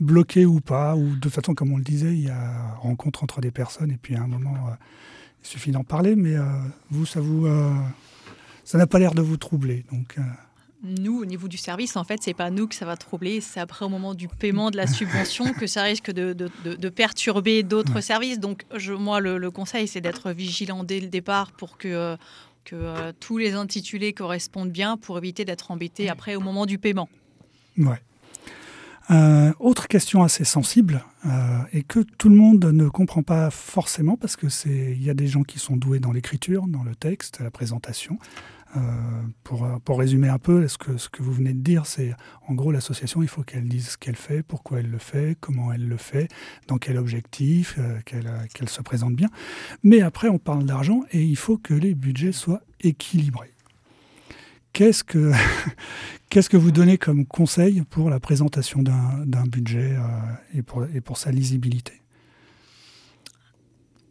bloquer 0.00 0.46
ou 0.46 0.60
pas? 0.60 0.96
Ou 0.96 1.16
de 1.16 1.28
façon, 1.28 1.54
comme 1.54 1.72
on 1.72 1.76
le 1.76 1.84
disait, 1.84 2.14
il 2.14 2.22
y 2.22 2.30
a 2.30 2.74
rencontre 2.76 3.22
entre 3.22 3.42
des 3.42 3.50
personnes 3.50 3.90
et 3.90 3.98
puis 3.98 4.16
à 4.16 4.22
un 4.22 4.26
moment 4.26 4.54
il 5.42 5.46
suffit 5.46 5.70
d'en 5.70 5.84
parler, 5.84 6.16
mais 6.16 6.36
euh, 6.36 6.44
vous, 6.90 7.06
ça 7.06 7.20
vous, 7.20 7.46
euh, 7.46 7.72
ça 8.64 8.78
n'a 8.78 8.86
pas 8.86 8.98
l'air 8.98 9.14
de 9.14 9.22
vous 9.22 9.36
troubler. 9.36 9.84
Donc, 9.90 10.16
euh. 10.18 10.22
nous, 10.82 11.20
au 11.20 11.24
niveau 11.24 11.48
du 11.48 11.56
service, 11.56 11.96
en 11.96 12.04
fait, 12.04 12.20
c'est 12.22 12.34
pas 12.34 12.50
nous 12.50 12.66
que 12.66 12.74
ça 12.74 12.86
va 12.86 12.96
troubler, 12.96 13.40
c'est 13.40 13.60
après 13.60 13.84
au 13.84 13.88
moment 13.88 14.14
du 14.14 14.28
paiement 14.28 14.70
de 14.70 14.76
la 14.76 14.86
subvention 14.86 15.52
que 15.52 15.66
ça 15.66 15.82
risque 15.82 16.10
de, 16.10 16.32
de, 16.34 16.88
perturber 16.88 17.62
d'autres 17.62 18.00
services. 18.00 18.38
Donc, 18.38 18.64
je, 18.76 18.92
moi, 18.92 19.20
le, 19.20 19.50
conseil, 19.50 19.88
c'est 19.88 20.00
d'être 20.00 20.30
vigilant 20.32 20.84
dès 20.84 21.00
le 21.00 21.08
départ 21.08 21.52
pour 21.52 21.78
que, 21.78 22.16
que 22.64 23.12
tous 23.12 23.38
les 23.38 23.54
intitulés 23.54 24.12
correspondent 24.12 24.72
bien 24.72 24.96
pour 24.96 25.18
éviter 25.18 25.44
d'être 25.44 25.70
embêté 25.70 26.08
après 26.08 26.36
au 26.36 26.40
moment 26.40 26.66
du 26.66 26.78
paiement. 26.78 27.08
Ouais. 27.78 28.00
Euh, 29.10 29.52
autre 29.58 29.88
question 29.88 30.22
assez 30.22 30.44
sensible 30.44 31.04
euh, 31.26 31.58
et 31.72 31.82
que 31.82 32.00
tout 32.00 32.28
le 32.28 32.36
monde 32.36 32.64
ne 32.64 32.88
comprend 32.88 33.22
pas 33.22 33.50
forcément 33.50 34.16
parce 34.16 34.36
que 34.36 34.48
c'est 34.48 34.92
il 34.92 35.02
y 35.02 35.10
a 35.10 35.14
des 35.14 35.26
gens 35.26 35.42
qui 35.42 35.58
sont 35.58 35.76
doués 35.76 35.98
dans 35.98 36.12
l'écriture, 36.12 36.66
dans 36.66 36.84
le 36.84 36.94
texte, 36.94 37.40
la 37.40 37.50
présentation. 37.50 38.18
Euh, 38.76 38.80
pour, 39.42 39.66
pour, 39.84 39.98
résumer 39.98 40.28
un 40.28 40.38
peu, 40.38 40.68
ce 40.68 40.78
que, 40.78 40.96
ce 40.96 41.08
que 41.08 41.24
vous 41.24 41.32
venez 41.32 41.54
de 41.54 41.60
dire, 41.60 41.86
c'est 41.86 42.14
en 42.46 42.54
gros 42.54 42.70
l'association, 42.70 43.20
il 43.20 43.26
faut 43.26 43.42
qu'elle 43.42 43.66
dise 43.66 43.88
ce 43.88 43.98
qu'elle 43.98 44.14
fait, 44.14 44.44
pourquoi 44.44 44.78
elle 44.78 44.88
le 44.88 44.98
fait, 44.98 45.36
comment 45.40 45.72
elle 45.72 45.88
le 45.88 45.96
fait, 45.96 46.28
dans 46.68 46.78
quel 46.78 46.96
objectif, 46.96 47.80
qu'elle 48.04 48.68
se 48.68 48.80
présente 48.80 49.16
bien. 49.16 49.28
Mais 49.82 50.02
après, 50.02 50.28
on 50.28 50.38
parle 50.38 50.66
d'argent 50.66 51.02
et 51.10 51.20
il 51.20 51.34
faut 51.34 51.58
que 51.58 51.74
les 51.74 51.96
budgets 51.96 52.30
soient 52.30 52.62
équilibrés. 52.80 53.50
Qu'est-ce 54.72 55.04
que, 55.04 55.32
qu'est-ce 56.30 56.48
que 56.48 56.56
vous 56.56 56.70
donnez 56.70 56.98
comme 56.98 57.26
conseil 57.26 57.82
pour 57.82 58.10
la 58.10 58.20
présentation 58.20 58.82
d'un, 58.82 59.46
budget 59.46 59.96
euh, 59.96 60.00
et, 60.54 60.62
pour, 60.62 60.84
et 60.84 61.00
pour 61.00 61.18
sa 61.18 61.30
lisibilité? 61.30 62.00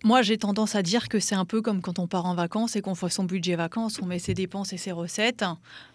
Moi, 0.05 0.21
j'ai 0.21 0.37
tendance 0.37 0.75
à 0.75 0.81
dire 0.81 1.09
que 1.09 1.19
c'est 1.19 1.35
un 1.35 1.43
peu 1.43 1.61
comme 1.61 1.81
quand 1.81 1.99
on 1.99 2.07
part 2.07 2.25
en 2.25 2.33
vacances 2.33 2.77
et 2.77 2.81
qu'on 2.81 2.95
fait 2.95 3.09
son 3.09 3.25
budget 3.25 3.55
vacances, 3.57 3.99
on 4.01 4.05
met 4.05 4.19
ses 4.19 4.33
dépenses 4.33 4.71
et 4.71 4.77
ses 4.77 4.93
recettes. 4.93 5.43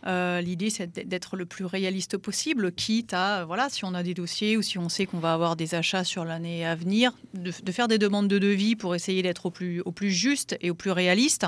Euh, 0.06 0.42
l'idée, 0.42 0.68
c'est 0.68 1.08
d'être 1.08 1.36
le 1.36 1.46
plus 1.46 1.64
réaliste 1.64 2.18
possible, 2.18 2.70
quitte 2.72 3.14
à, 3.14 3.46
voilà, 3.46 3.70
si 3.70 3.84
on 3.86 3.94
a 3.94 4.02
des 4.02 4.12
dossiers 4.12 4.58
ou 4.58 4.62
si 4.62 4.78
on 4.78 4.90
sait 4.90 5.06
qu'on 5.06 5.20
va 5.20 5.32
avoir 5.32 5.56
des 5.56 5.74
achats 5.74 6.04
sur 6.04 6.26
l'année 6.26 6.66
à 6.66 6.74
venir, 6.74 7.12
de, 7.32 7.50
faire 7.50 7.88
des 7.88 7.96
demandes 7.96 8.28
de 8.28 8.38
devis 8.38 8.76
pour 8.76 8.94
essayer 8.94 9.22
d'être 9.22 9.46
au 9.46 9.50
plus, 9.50 9.80
au 9.80 9.92
plus 9.92 10.10
juste 10.10 10.58
et 10.60 10.70
au 10.70 10.74
plus 10.74 10.90
réaliste. 10.90 11.46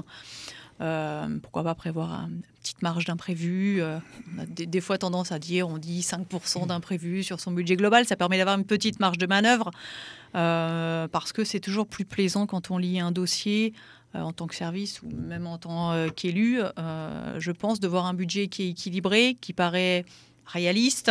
Euh, 0.81 1.39
pourquoi 1.41 1.63
pas 1.63 1.75
prévoir 1.75 2.27
une 2.29 2.43
petite 2.61 2.83
marge 2.83 3.07
d'imprévu 3.07 3.81
euh, 3.81 3.99
On 4.35 4.43
a 4.43 4.47
des, 4.47 4.81
fois 4.81 4.99
tendance 4.99 5.33
à 5.33 5.39
dire, 5.39 5.69
on 5.69 5.79
dit 5.79 6.01
5% 6.01 6.67
d'imprévu 6.67 7.23
sur 7.23 7.41
son 7.41 7.53
budget 7.53 7.77
global. 7.77 8.05
Ça 8.05 8.17
permet 8.17 8.37
d'avoir 8.37 8.59
une 8.59 8.67
petite 8.67 9.01
marge 9.01 9.19
de 9.19 9.27
manœuvre 9.27 9.71
euh, 10.35 11.09
parce 11.09 11.33
que 11.33 11.45
c'est 11.45 11.61
toujours 11.61 11.87
plus 11.87 12.05
plaisant 12.05 12.47
quand 12.47 12.71
on 12.71 12.79
lit 12.79 13.01
un 13.01 13.13
dossier 13.13 13.73
en 14.15 14.33
tant 14.33 14.47
que 14.47 14.55
service 14.55 15.03
ou 15.03 15.09
même 15.11 15.47
en 15.47 15.59
tant 15.59 16.09
qu'élu. 16.11 16.61
je 16.79 17.51
pense 17.51 17.81
de 17.81 17.89
voir 17.89 18.07
un 18.07 18.15
budget 18.15 18.49
qui 18.49 18.63
est 18.63 18.71
équilibré, 18.71 19.37
qui 19.43 19.53
paraît 19.53 20.07
réaliste, 20.47 21.11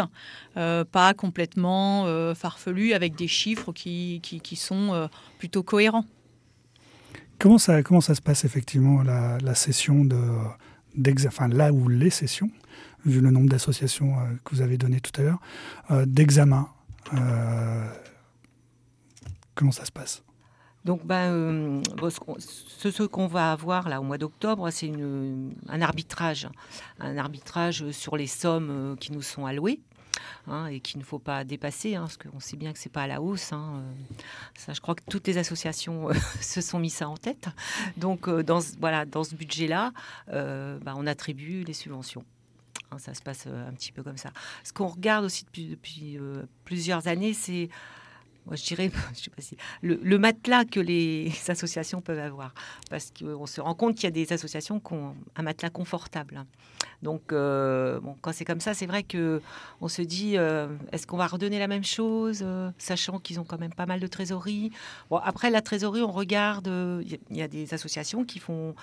pas 0.56 1.14
complètement 1.16 2.34
farfelu, 2.34 2.94
avec 2.94 3.16
des 3.16 3.28
chiffres 3.28 3.74
qui, 3.74 4.22
qui, 4.24 4.40
qui 4.40 4.56
sont 4.56 5.08
plutôt 5.38 5.62
cohérents. 5.62 6.06
Comment 7.40 7.58
ça, 7.58 7.84
comment 7.84 8.02
ça 8.02 8.16
se 8.16 8.22
passe 8.22 8.46
effectivement 8.46 9.04
la, 9.04 9.56
session 9.56 10.06
de, 10.06 10.18
enfin 11.28 11.48
là 11.48 11.72
où 11.72 11.88
les 11.90 12.10
sessions, 12.10 12.50
vu 13.06 13.20
le 13.20 13.32
nombre 13.32 13.50
d'associations 13.50 14.18
euh, 14.18 14.24
que 14.44 14.56
vous 14.56 14.62
avez 14.62 14.78
donné 14.78 15.00
tout 15.00 15.12
à 15.20 15.24
l'heure, 15.24 15.40
euh, 15.92 16.06
d'examen 16.06 16.68
euh, 17.14 17.88
Comment 19.54 19.72
ça 19.72 19.86
se 19.86 19.92
passe? 19.92 20.24
Donc, 20.84 21.06
ben, 21.06 21.82
ce, 22.10 23.04
qu'on 23.04 23.28
va 23.28 23.52
avoir 23.52 23.90
là 23.90 24.00
au 24.00 24.04
mois 24.04 24.18
d'octobre, 24.18 24.70
c'est 24.70 24.92
un 25.70 25.82
arbitrage, 25.82 26.48
un 27.00 27.18
arbitrage 27.18 27.90
sur 27.92 28.18
les 28.18 28.28
sommes 28.28 28.96
qui 29.00 29.12
nous 29.12 29.24
sont 29.24 29.46
allouées. 29.46 29.80
Hein, 30.48 30.68
et 30.68 30.80
qu'il 30.80 31.00
ne 31.00 31.04
faut 31.04 31.20
pas 31.20 31.44
dépasser, 31.44 31.96
hein, 31.96 32.02
parce 32.02 32.18
qu'on 32.18 32.40
sait 32.40 32.58
bien 32.58 32.74
que 32.74 32.80
c'est 32.80 32.92
pas 32.92 33.04
à 33.04 33.08
la 33.08 33.22
hausse. 33.22 33.52
Hein, 33.54 33.84
euh. 34.70 34.74
je 34.74 34.80
crois 34.80 34.96
que 34.96 35.04
toutes 35.10 35.28
les 35.28 35.38
associations 35.38 36.10
euh, 36.10 36.14
se 36.42 36.62
sont 36.62 36.80
mis 36.80 36.90
ça 36.90 37.10
en 37.10 37.18
tête. 37.18 37.48
Donc, 37.98 38.28
euh, 38.28 38.44
dans, 38.44 38.60
voilà, 38.80 39.06
dans 39.06 39.24
ce 39.24 39.36
budget-là, 39.36 39.92
bah, 40.28 40.94
on 40.96 41.08
attribue 41.08 41.64
les 41.64 41.74
subventions. 41.74 42.24
ça 42.98 43.14
se 43.14 43.22
passe 43.22 43.48
un 43.48 43.74
petit 43.74 43.92
peu 43.92 44.04
comme 44.04 44.18
ça. 44.18 44.32
Ce 44.64 44.74
qu'on 44.74 44.88
regarde 44.88 45.26
aussi 45.26 45.46
depuis 45.46 46.20
plusieurs 46.64 47.08
années, 47.08 47.34
c'est 47.34 47.70
moi, 48.46 48.56
je 48.56 48.64
dirais, 48.64 48.92
je 49.16 49.24
sais 49.24 49.30
pas 49.30 49.42
si, 49.42 49.58
le, 49.82 50.18
matelas 50.18 50.66
que 50.66 50.80
les 50.80 51.32
associations 51.48 52.02
peuvent 52.02 52.20
avoir. 52.20 52.54
Parce 52.90 53.12
qu'on 53.12 53.46
se 53.46 53.62
rend 53.62 53.76
compte 53.76 53.96
qu'il 53.96 54.06
y 54.06 54.08
a 54.08 54.12
des 54.12 54.32
associations 54.34 54.80
qui 54.80 54.94
ont 54.94 55.16
un 55.36 55.44
matelas 55.44 55.70
confortable. 55.70 56.46
Donc, 57.02 57.32
euh, 57.32 58.00
bon, 58.00 58.16
quand 58.22 58.32
c'est 58.34 58.46
comme 58.46 58.60
ça, 58.60 58.74
c'est 58.74 58.86
vrai 58.86 59.04
que 59.04 59.42
on 59.82 59.88
se 59.88 60.02
dit, 60.02 60.38
euh, 60.38 60.68
est-ce 60.92 61.06
qu'on 61.06 61.18
va 61.18 61.28
redonner 61.28 61.60
la 61.60 61.68
même 61.68 61.84
chose, 61.84 62.42
euh, 62.44 62.72
sachant 62.78 63.20
qu'ils 63.20 63.40
ont 63.40 63.44
quand 63.44 63.60
même 63.60 63.74
pas 63.74 63.86
mal 63.86 64.00
de 64.00 64.08
trésorerie? 64.08 64.72
Bon, 65.10 65.18
après 65.18 65.50
la 65.50 65.62
trésorerie, 65.62 66.02
on 66.02 66.12
regarde, 66.12 66.68
il 66.68 67.38
y, 67.38 67.42
a 67.42 67.48
des 67.48 67.74
associations 67.74 68.24
qui 68.26 68.40
font, 68.40 68.76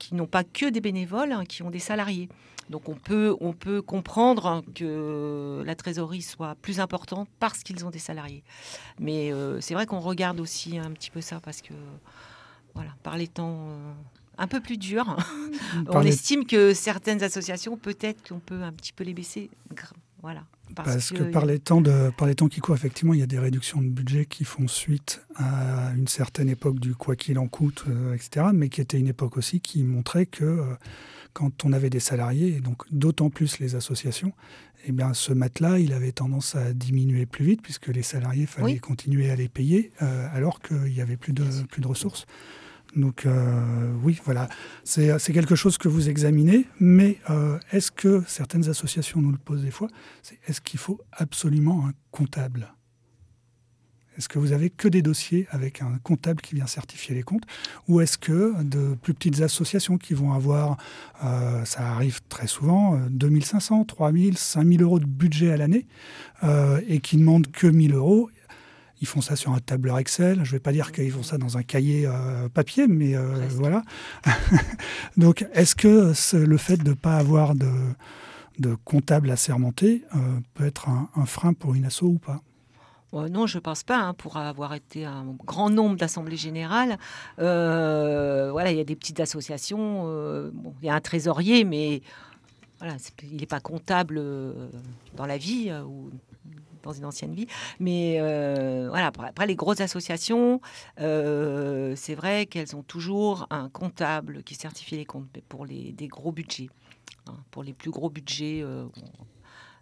qui 0.00 0.16
n'ont 0.16 0.26
pas 0.26 0.42
que 0.42 0.68
des 0.68 0.80
bénévoles, 0.80 1.30
hein, 1.30 1.44
qui 1.44 1.62
ont 1.62 1.70
des 1.70 1.78
salariés. 1.78 2.28
Donc 2.70 2.88
on 2.88 2.94
peut, 2.94 3.36
on 3.40 3.52
peut 3.52 3.82
comprendre 3.82 4.64
que 4.74 5.62
la 5.66 5.74
trésorerie 5.74 6.22
soit 6.22 6.54
plus 6.62 6.80
importante 6.80 7.28
parce 7.38 7.62
qu'ils 7.62 7.84
ont 7.84 7.90
des 7.90 7.98
salariés. 7.98 8.42
Mais 8.98 9.32
euh, 9.32 9.60
c'est 9.60 9.74
vrai 9.74 9.86
qu'on 9.86 10.00
regarde 10.00 10.40
aussi 10.40 10.78
un 10.78 10.90
petit 10.92 11.10
peu 11.10 11.20
ça 11.20 11.40
parce 11.40 11.62
que, 11.62 11.74
voilà, 12.74 12.90
par 13.02 13.16
les 13.16 13.28
temps 13.28 13.68
euh, 13.68 13.92
un 14.38 14.46
peu 14.46 14.60
plus 14.60 14.78
durs, 14.78 15.16
on 15.88 16.02
estime 16.02 16.46
que 16.46 16.72
certaines 16.72 17.22
associations, 17.22 17.76
peut-être 17.76 18.28
qu'on 18.28 18.40
peut 18.40 18.62
un 18.62 18.72
petit 18.72 18.92
peu 18.92 19.04
les 19.04 19.14
baisser. 19.14 19.50
Voilà. 20.22 20.44
Parce, 20.74 21.10
que, 21.10 21.22
par, 21.24 21.46
les 21.46 21.58
temps 21.58 21.80
de, 21.80 22.10
par 22.16 22.26
les 22.26 22.34
temps 22.34 22.48
qui 22.48 22.60
courent, 22.60 22.74
effectivement, 22.74 23.14
il 23.14 23.20
y 23.20 23.22
a 23.22 23.26
des 23.26 23.38
réductions 23.38 23.80
de 23.82 23.88
budget 23.88 24.26
qui 24.26 24.44
font 24.44 24.68
suite 24.68 25.22
à 25.36 25.92
une 25.96 26.08
certaine 26.08 26.48
époque 26.48 26.78
du 26.78 26.94
quoi 26.94 27.16
qu'il 27.16 27.38
en 27.38 27.48
coûte, 27.48 27.84
euh, 27.88 28.14
etc., 28.14 28.46
mais 28.52 28.68
qui 28.68 28.80
était 28.80 28.98
une 28.98 29.08
époque 29.08 29.36
aussi 29.36 29.60
qui 29.60 29.82
montrait 29.82 30.26
que 30.26 30.64
quand 31.32 31.64
on 31.64 31.72
avait 31.72 31.90
des 31.90 32.00
salariés, 32.00 32.56
et 32.56 32.60
donc 32.60 32.82
d'autant 32.90 33.30
plus 33.30 33.58
les 33.60 33.74
associations, 33.74 34.32
eh 34.86 34.92
bien, 34.92 35.14
ce 35.14 35.32
matelas, 35.32 35.78
il 35.78 35.92
avait 35.92 36.12
tendance 36.12 36.54
à 36.54 36.72
diminuer 36.72 37.26
plus 37.26 37.44
vite 37.44 37.62
puisque 37.62 37.88
les 37.88 38.02
salariés, 38.02 38.46
fallait 38.46 38.78
continuer 38.78 39.30
à 39.30 39.36
les 39.36 39.48
payer 39.48 39.92
euh, 40.02 40.26
alors 40.32 40.60
qu'il 40.60 40.92
n'y 40.92 41.00
avait 41.00 41.16
plus 41.16 41.32
de, 41.32 41.44
plus 41.68 41.82
de 41.82 41.86
ressources. 41.86 42.26
Donc 42.96 43.24
euh, 43.24 43.92
oui, 44.02 44.18
voilà, 44.24 44.48
c'est 44.84 45.32
quelque 45.32 45.54
chose 45.54 45.78
que 45.78 45.88
vous 45.88 46.08
examinez, 46.08 46.66
mais 46.80 47.18
euh, 47.30 47.58
est-ce 47.72 47.90
que 47.90 48.22
certaines 48.26 48.68
associations 48.68 49.20
nous 49.20 49.30
le 49.30 49.38
posent 49.38 49.62
des 49.62 49.70
fois, 49.70 49.88
est-ce 50.46 50.60
qu'il 50.60 50.80
faut 50.80 51.00
absolument 51.12 51.86
un 51.86 51.92
comptable? 52.10 52.72
Est-ce 54.18 54.28
que 54.28 54.38
vous 54.38 54.52
avez 54.52 54.68
que 54.68 54.88
des 54.88 55.02
dossiers 55.02 55.46
avec 55.50 55.80
un 55.80 55.98
comptable 56.02 56.42
qui 56.42 56.54
vient 56.54 56.66
certifier 56.66 57.14
les 57.14 57.22
comptes? 57.22 57.44
Ou 57.88 58.00
est-ce 58.00 58.18
que 58.18 58.60
de 58.62 58.94
plus 59.00 59.14
petites 59.14 59.40
associations 59.40 59.96
qui 59.96 60.12
vont 60.12 60.32
avoir, 60.32 60.76
euh, 61.24 61.64
ça 61.64 61.88
arrive 61.92 62.20
très 62.28 62.46
souvent, 62.46 63.00
2500, 63.08 63.84
3000, 63.84 64.36
5000 64.36 64.82
euros 64.82 64.98
de 64.98 65.06
budget 65.06 65.52
à 65.52 65.56
l'année 65.56 65.86
euh, 66.42 66.82
et 66.86 67.00
qui 67.00 67.16
demandent 67.16 67.50
que 67.50 67.68
1000 67.68 67.94
euros 67.94 68.28
ils 69.00 69.06
font 69.06 69.20
ça 69.20 69.36
sur 69.36 69.52
un 69.52 69.60
tableur 69.60 69.98
Excel. 69.98 70.40
Je 70.44 70.50
ne 70.50 70.56
vais 70.56 70.60
pas 70.60 70.72
dire 70.72 70.92
qu'ils 70.92 71.10
font 71.10 71.22
ça 71.22 71.38
dans 71.38 71.56
un 71.56 71.62
cahier 71.62 72.06
euh, 72.06 72.48
papier, 72.48 72.86
mais 72.86 73.14
voilà. 73.50 73.82
Donc, 75.16 75.46
est-ce 75.52 75.74
que 75.74 76.12
le 76.36 76.56
fait 76.56 76.76
de 76.76 76.90
ne 76.90 76.94
pas 76.94 77.16
avoir 77.16 77.54
de, 77.54 77.70
de 78.58 78.76
comptable 78.84 79.30
assermenté 79.30 80.04
peut 80.54 80.66
être 80.66 80.88
un, 80.88 81.08
un 81.16 81.26
frein 81.26 81.52
pour 81.52 81.74
une 81.74 81.84
asso 81.86 82.02
ou 82.02 82.18
pas? 82.18 82.42
Non, 83.12 83.46
je 83.46 83.58
ne 83.58 83.60
pense 83.60 83.82
pas. 83.82 83.98
Hein, 83.98 84.14
pour 84.14 84.36
avoir 84.36 84.74
été 84.74 85.04
un 85.04 85.24
grand 85.44 85.70
nombre 85.70 85.96
d'assemblées 85.96 86.36
générales, 86.36 86.98
euh, 87.40 88.50
voilà, 88.52 88.70
il 88.70 88.76
y 88.76 88.80
a 88.80 88.84
des 88.84 88.96
petites 88.96 89.20
associations. 89.20 90.04
Euh, 90.06 90.50
il 90.80 90.86
y 90.86 90.90
a 90.90 90.94
un 90.94 91.00
trésorier, 91.00 91.64
mais 91.64 92.02
voilà, 92.78 92.96
il 93.24 93.38
n'est 93.38 93.46
pas 93.46 93.60
comptable 93.60 94.16
euh, 94.18 94.68
dans 95.16 95.26
la 95.26 95.38
vie 95.38 95.72
ou 95.86 96.10
dans 96.82 96.92
une 96.92 97.04
ancienne 97.04 97.34
vie. 97.34 97.46
Mais 97.78 98.18
voilà, 98.88 99.06
après, 99.06 99.46
les 99.46 99.56
grosses 99.56 99.80
associations, 99.80 100.60
c'est 100.96 102.14
vrai 102.14 102.46
qu'elles 102.46 102.76
ont 102.76 102.82
toujours 102.82 103.46
un 103.50 103.68
comptable 103.68 104.42
qui 104.42 104.54
certifie 104.54 104.96
les 104.96 105.04
comptes 105.04 105.28
pour 105.48 105.66
les, 105.66 105.92
des 105.92 106.08
gros 106.08 106.32
budgets. 106.32 106.68
Hein, 107.26 107.36
pour 107.50 107.62
les 107.62 107.74
plus 107.74 107.90
gros 107.90 108.08
budgets, 108.08 108.64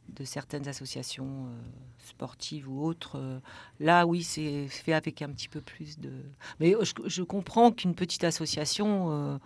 de 0.09 0.25
certaines 0.25 0.69
associations 0.69 1.47
euh, 1.47 1.59
sportives 1.99 2.69
ou 2.69 2.85
autres. 2.85 3.17
Euh, 3.17 3.41
là, 3.81 4.07
oui, 4.07 4.23
c'est 4.23 4.67
fait 4.69 4.93
avec 4.93 5.23
un 5.23 5.31
petit 5.31 5.49
peu 5.49 5.61
plus 5.61 5.99
de. 5.99 6.13
Mais 6.61 6.75
je, 6.83 7.23
comprends 7.23 7.73
qu'une 7.73 7.95
petite 7.95 8.25
association, 8.25 9.11
euh, 9.11 9.39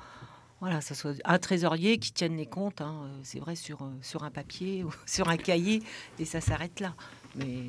voilà, 0.63 0.81
ça 0.81 0.95
soit 0.95 1.17
un 1.25 1.39
trésorier 1.41 1.99
qui 1.99 2.13
tienne 2.13 2.37
les 2.37 2.47
comptes, 2.47 2.83
hein, 2.83 3.11
c'est 3.25 3.41
vrai, 3.41 3.57
sur, 3.57 3.85
sur 4.01 4.23
un 4.23 4.31
papier 4.31 4.85
ou 4.85 4.93
sur 5.07 5.29
un 5.29 5.37
cahier, 5.37 5.83
et 6.21 6.25
ça 6.25 6.41
s'arrête 6.41 6.79
là. 6.79 6.95
Mais 7.35 7.65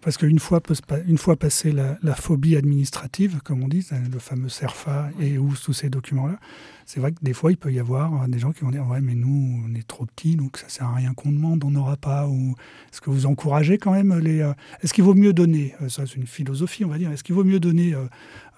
parce 0.00 0.16
qu'une 0.16 0.38
fois, 0.38 0.60
une 1.06 1.18
fois 1.18 1.34
passée 1.34 1.72
la, 1.72 2.14
phobie 2.14 2.54
administrative, 2.54 3.40
comme 3.42 3.64
on 3.64 3.68
dit, 3.68 3.84
le 4.12 4.18
fameux 4.20 4.48
CERFA 4.48 5.10
et 5.20 5.38
ou 5.38 5.52
tous 5.56 5.72
ces 5.72 5.90
documents-là, 5.90 6.38
c'est 6.86 7.00
vrai 7.00 7.10
que 7.12 7.18
des 7.20 7.32
fois, 7.32 7.50
il 7.50 7.56
peut 7.56 7.72
y 7.72 7.80
avoir 7.80 8.28
des 8.28 8.38
gens 8.38 8.52
qui 8.52 8.60
vont 8.60 8.70
dire 8.70 8.86
Ouais, 8.86 9.00
mais 9.00 9.14
nous, 9.14 9.60
on 9.66 9.74
est 9.74 9.86
trop 9.86 10.06
petits, 10.06 10.36
donc 10.36 10.56
ça 10.56 10.68
sert 10.68 10.86
à 10.86 10.94
rien 10.94 11.14
qu'on 11.14 11.32
demande, 11.32 11.64
on 11.64 11.70
n'aura 11.70 11.96
pas. 11.96 12.28
Ou 12.28 12.54
est-ce 12.92 13.00
que 13.00 13.10
vous 13.10 13.26
encouragez 13.26 13.76
quand 13.76 13.92
même 13.92 14.16
les. 14.18 14.40
Euh, 14.40 14.52
est-ce 14.82 14.94
qu'il 14.94 15.04
vaut 15.04 15.14
mieux 15.14 15.32
donner 15.32 15.74
euh, 15.82 15.88
Ça, 15.88 16.06
c'est 16.06 16.14
une 16.14 16.26
philosophie, 16.26 16.84
on 16.84 16.88
va 16.88 16.96
dire. 16.96 17.10
Est-ce 17.10 17.24
qu'il 17.24 17.34
vaut 17.34 17.44
mieux 17.44 17.60
donner 17.60 17.94
euh, 17.94 18.06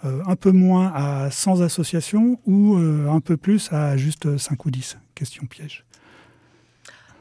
un 0.03 0.37
peu 0.37 0.51
moins 0.51 0.93
à 0.95 1.31
100 1.31 1.61
associations 1.61 2.39
ou 2.47 2.77
un 2.77 3.21
peu 3.21 3.37
plus 3.37 3.73
à 3.73 3.97
juste 3.97 4.39
5 4.39 4.65
ou 4.67 4.71
10 4.71 4.99
Question 5.15 5.47
piège. 5.47 5.85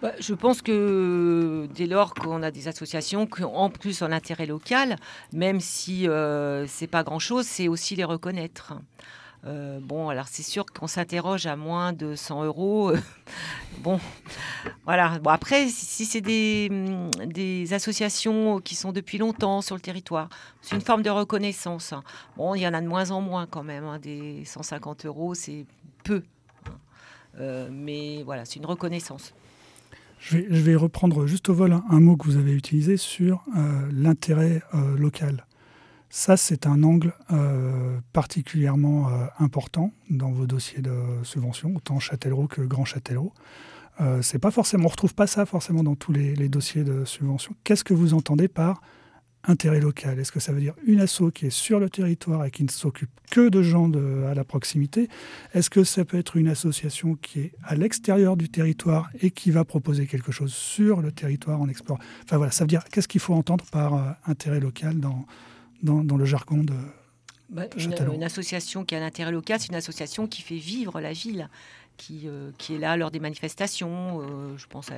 Bah, 0.02 0.14
je 0.20 0.34
pense 0.34 0.62
que 0.62 1.68
dès 1.76 1.86
lors 1.86 2.14
qu'on 2.14 2.42
a 2.42 2.52
des 2.52 2.70
associations 2.70 3.28
qui 3.28 3.44
ont 3.44 3.58
en 3.58 3.70
plus 3.70 4.02
un 4.02 4.14
intérêt 4.14 4.46
local, 4.46 4.96
même 5.34 5.60
si 5.60 6.08
euh, 6.08 6.66
c'est 6.68 6.88
pas 6.88 7.04
grand-chose, 7.04 7.46
c'est 7.46 7.68
aussi 7.68 7.98
les 7.98 8.06
reconnaître. 8.06 8.76
Euh, 9.46 9.80
bon, 9.82 10.10
alors 10.10 10.28
c'est 10.28 10.44
sûr 10.44 10.66
qu'on 10.66 10.88
s'interroge 10.88 11.46
à 11.46 11.56
moins 11.56 11.94
de 11.94 12.16
100 12.16 12.44
euros. 12.44 12.92
bon, 13.80 14.00
voilà. 14.84 15.20
Bon, 15.20 15.30
après, 15.30 15.68
si, 15.70 16.06
c'est 16.06 16.22
des, 16.22 16.70
des, 17.26 17.74
associations 17.74 18.60
qui 18.60 18.76
sont 18.76 18.92
depuis 18.92 19.18
longtemps 19.18 19.62
sur 19.62 19.76
le 19.76 19.82
territoire, 19.82 20.30
c'est 20.62 20.76
une 20.76 20.82
forme 20.82 21.04
de 21.04 21.10
reconnaissance. 21.10 21.94
Bon, 22.36 22.54
il 22.54 22.62
y 22.62 22.68
en 22.68 22.74
a 22.74 22.82
de 22.82 22.88
moins 22.88 23.12
en 23.12 23.22
moins 23.22 23.46
quand 23.46 23.64
même. 23.64 23.86
Hein, 23.86 24.00
des 24.00 24.44
150 24.46 25.06
euros, 25.06 25.34
c'est 25.34 25.66
peu. 26.04 26.24
Hein. 26.66 26.72
Euh, 27.40 27.70
mais 27.72 28.24
voilà, 28.24 28.44
c'est 28.44 28.58
une 28.58 28.66
reconnaissance. 28.66 29.34
Je 30.20 30.38
vais, 30.38 30.76
reprendre 30.76 31.28
juste 31.28 31.48
au 31.48 31.54
vol 31.54 31.72
un, 31.72 32.00
mot 32.02 32.18
que 32.18 32.26
vous 32.26 32.36
avez 32.36 32.52
utilisé 32.52 32.98
sur 32.98 33.42
euh, 33.56 33.90
l'intérêt 33.94 34.62
local. 34.98 35.46
Ça, 36.10 36.38
c'est 36.38 36.66
un 36.66 36.82
angle 36.84 37.14
particulièrement 38.14 39.10
important 39.38 39.92
dans 40.10 40.32
vos 40.32 40.48
dossiers 40.48 40.82
de 40.82 40.94
subvention, 41.24 41.76
autant 41.76 42.00
Châtellerault 42.00 42.48
que 42.48 42.62
Grand 42.62 42.86
Châtellerault. 42.86 43.34
c'est 44.22 44.40
pas 44.40 44.52
forcément, 44.52 44.86
on 44.86 44.90
retrouve 44.90 45.14
pas 45.14 45.28
ça 45.28 45.46
forcément 45.46 45.84
dans 45.84 45.96
tous 45.96 46.12
les, 46.12 46.50
dossiers 46.50 46.84
de 46.84 47.06
subvention. 47.06 47.56
Qu'est-ce 47.64 47.84
que 47.84 47.94
vous 47.94 48.16
entendez 48.16 48.48
par 48.48 48.82
intérêt 49.44 49.80
local? 49.80 50.20
Est-ce 50.20 50.32
que 50.32 50.40
ça 50.40 50.52
veut 50.52 50.60
dire 50.60 50.74
une 50.86 51.00
asso 51.00 51.32
qui 51.34 51.46
est 51.46 51.52
sur 51.52 51.80
le 51.80 51.90
territoire 51.90 52.44
et 52.44 52.52
qui 52.52 52.64
ne 52.64 52.70
s'occupe 52.70 53.12
que 53.30 53.50
de 53.50 53.62
gens 53.62 53.92
à 54.28 54.34
la 54.34 54.44
proximité? 54.44 55.10
Est-ce 55.54 55.70
que 55.70 55.84
ça 55.84 56.06
peut 56.06 56.18
être 56.18 56.38
une 56.38 56.48
association 56.48 57.16
qui 57.16 57.40
est 57.42 57.54
à 57.64 57.76
l'extérieur 57.76 58.36
du 58.36 58.50
territoire 58.50 59.10
et 59.22 59.30
qui 59.30 59.52
va 59.52 59.64
proposer 59.64 60.08
quelque 60.08 60.32
chose 60.32 60.54
sur 60.54 61.02
le 61.02 61.12
territoire 61.12 61.62
en 61.62 61.70
explorant? 61.70 62.00
Enfin 62.24 62.38
voilà, 62.38 62.52
ça 62.52 62.64
veut 62.64 62.70
dire 62.70 62.84
qu'est-ce 62.86 63.08
qu'il 63.08 63.22
faut 63.22 63.36
entendre 63.36 63.66
par 63.72 63.94
euh, 63.94 64.12
intérêt 64.26 64.60
local 64.60 65.00
dans, 65.00 65.26
dans, 65.82 66.18
le 66.18 66.26
jargon 66.26 66.58
de, 66.58 66.74
bah, 67.50 67.64
une, 67.78 68.24
association 68.24 68.86
qui 68.86 68.96
a 68.96 69.00
un 69.00 69.06
intérêt 69.06 69.32
local, 69.32 69.60
c'est 69.60 69.70
une 69.70 69.76
association 69.76 70.28
qui 70.28 70.42
fait 70.42 70.58
vivre 70.58 71.00
la 71.02 71.14
ville 71.14 71.50
qui, 72.00 72.22
euh, 72.26 72.52
qui, 72.58 72.76
est 72.76 72.78
là 72.78 72.96
lors 72.96 73.12
des 73.12 73.20
manifestations. 73.20 74.22
Euh, 74.22 74.58
je 74.58 74.66
pense 74.68 74.90
à 74.90 74.96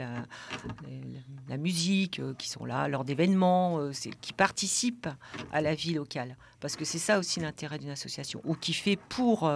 la, 1.50 1.58
musique, 1.58 2.20
euh, 2.20 2.34
qui 2.36 2.48
sont 2.48 2.64
là 2.64 2.88
lors 2.88 3.04
d'événements, 3.04 3.90
qui 4.22 4.34
participent 4.34 5.10
à 5.52 5.62
la 5.62 5.76
vie 5.76 5.94
locale. 5.94 6.38
Parce 6.60 6.76
que 6.76 6.86
c'est 6.86 7.00
ça 7.00 7.18
aussi 7.20 7.40
l'intérêt 7.40 7.80
d'une 7.80 7.90
association, 7.90 8.40
ou 8.46 8.54
qui 8.54 8.74
fait 8.74 8.98
pour, 9.10 9.52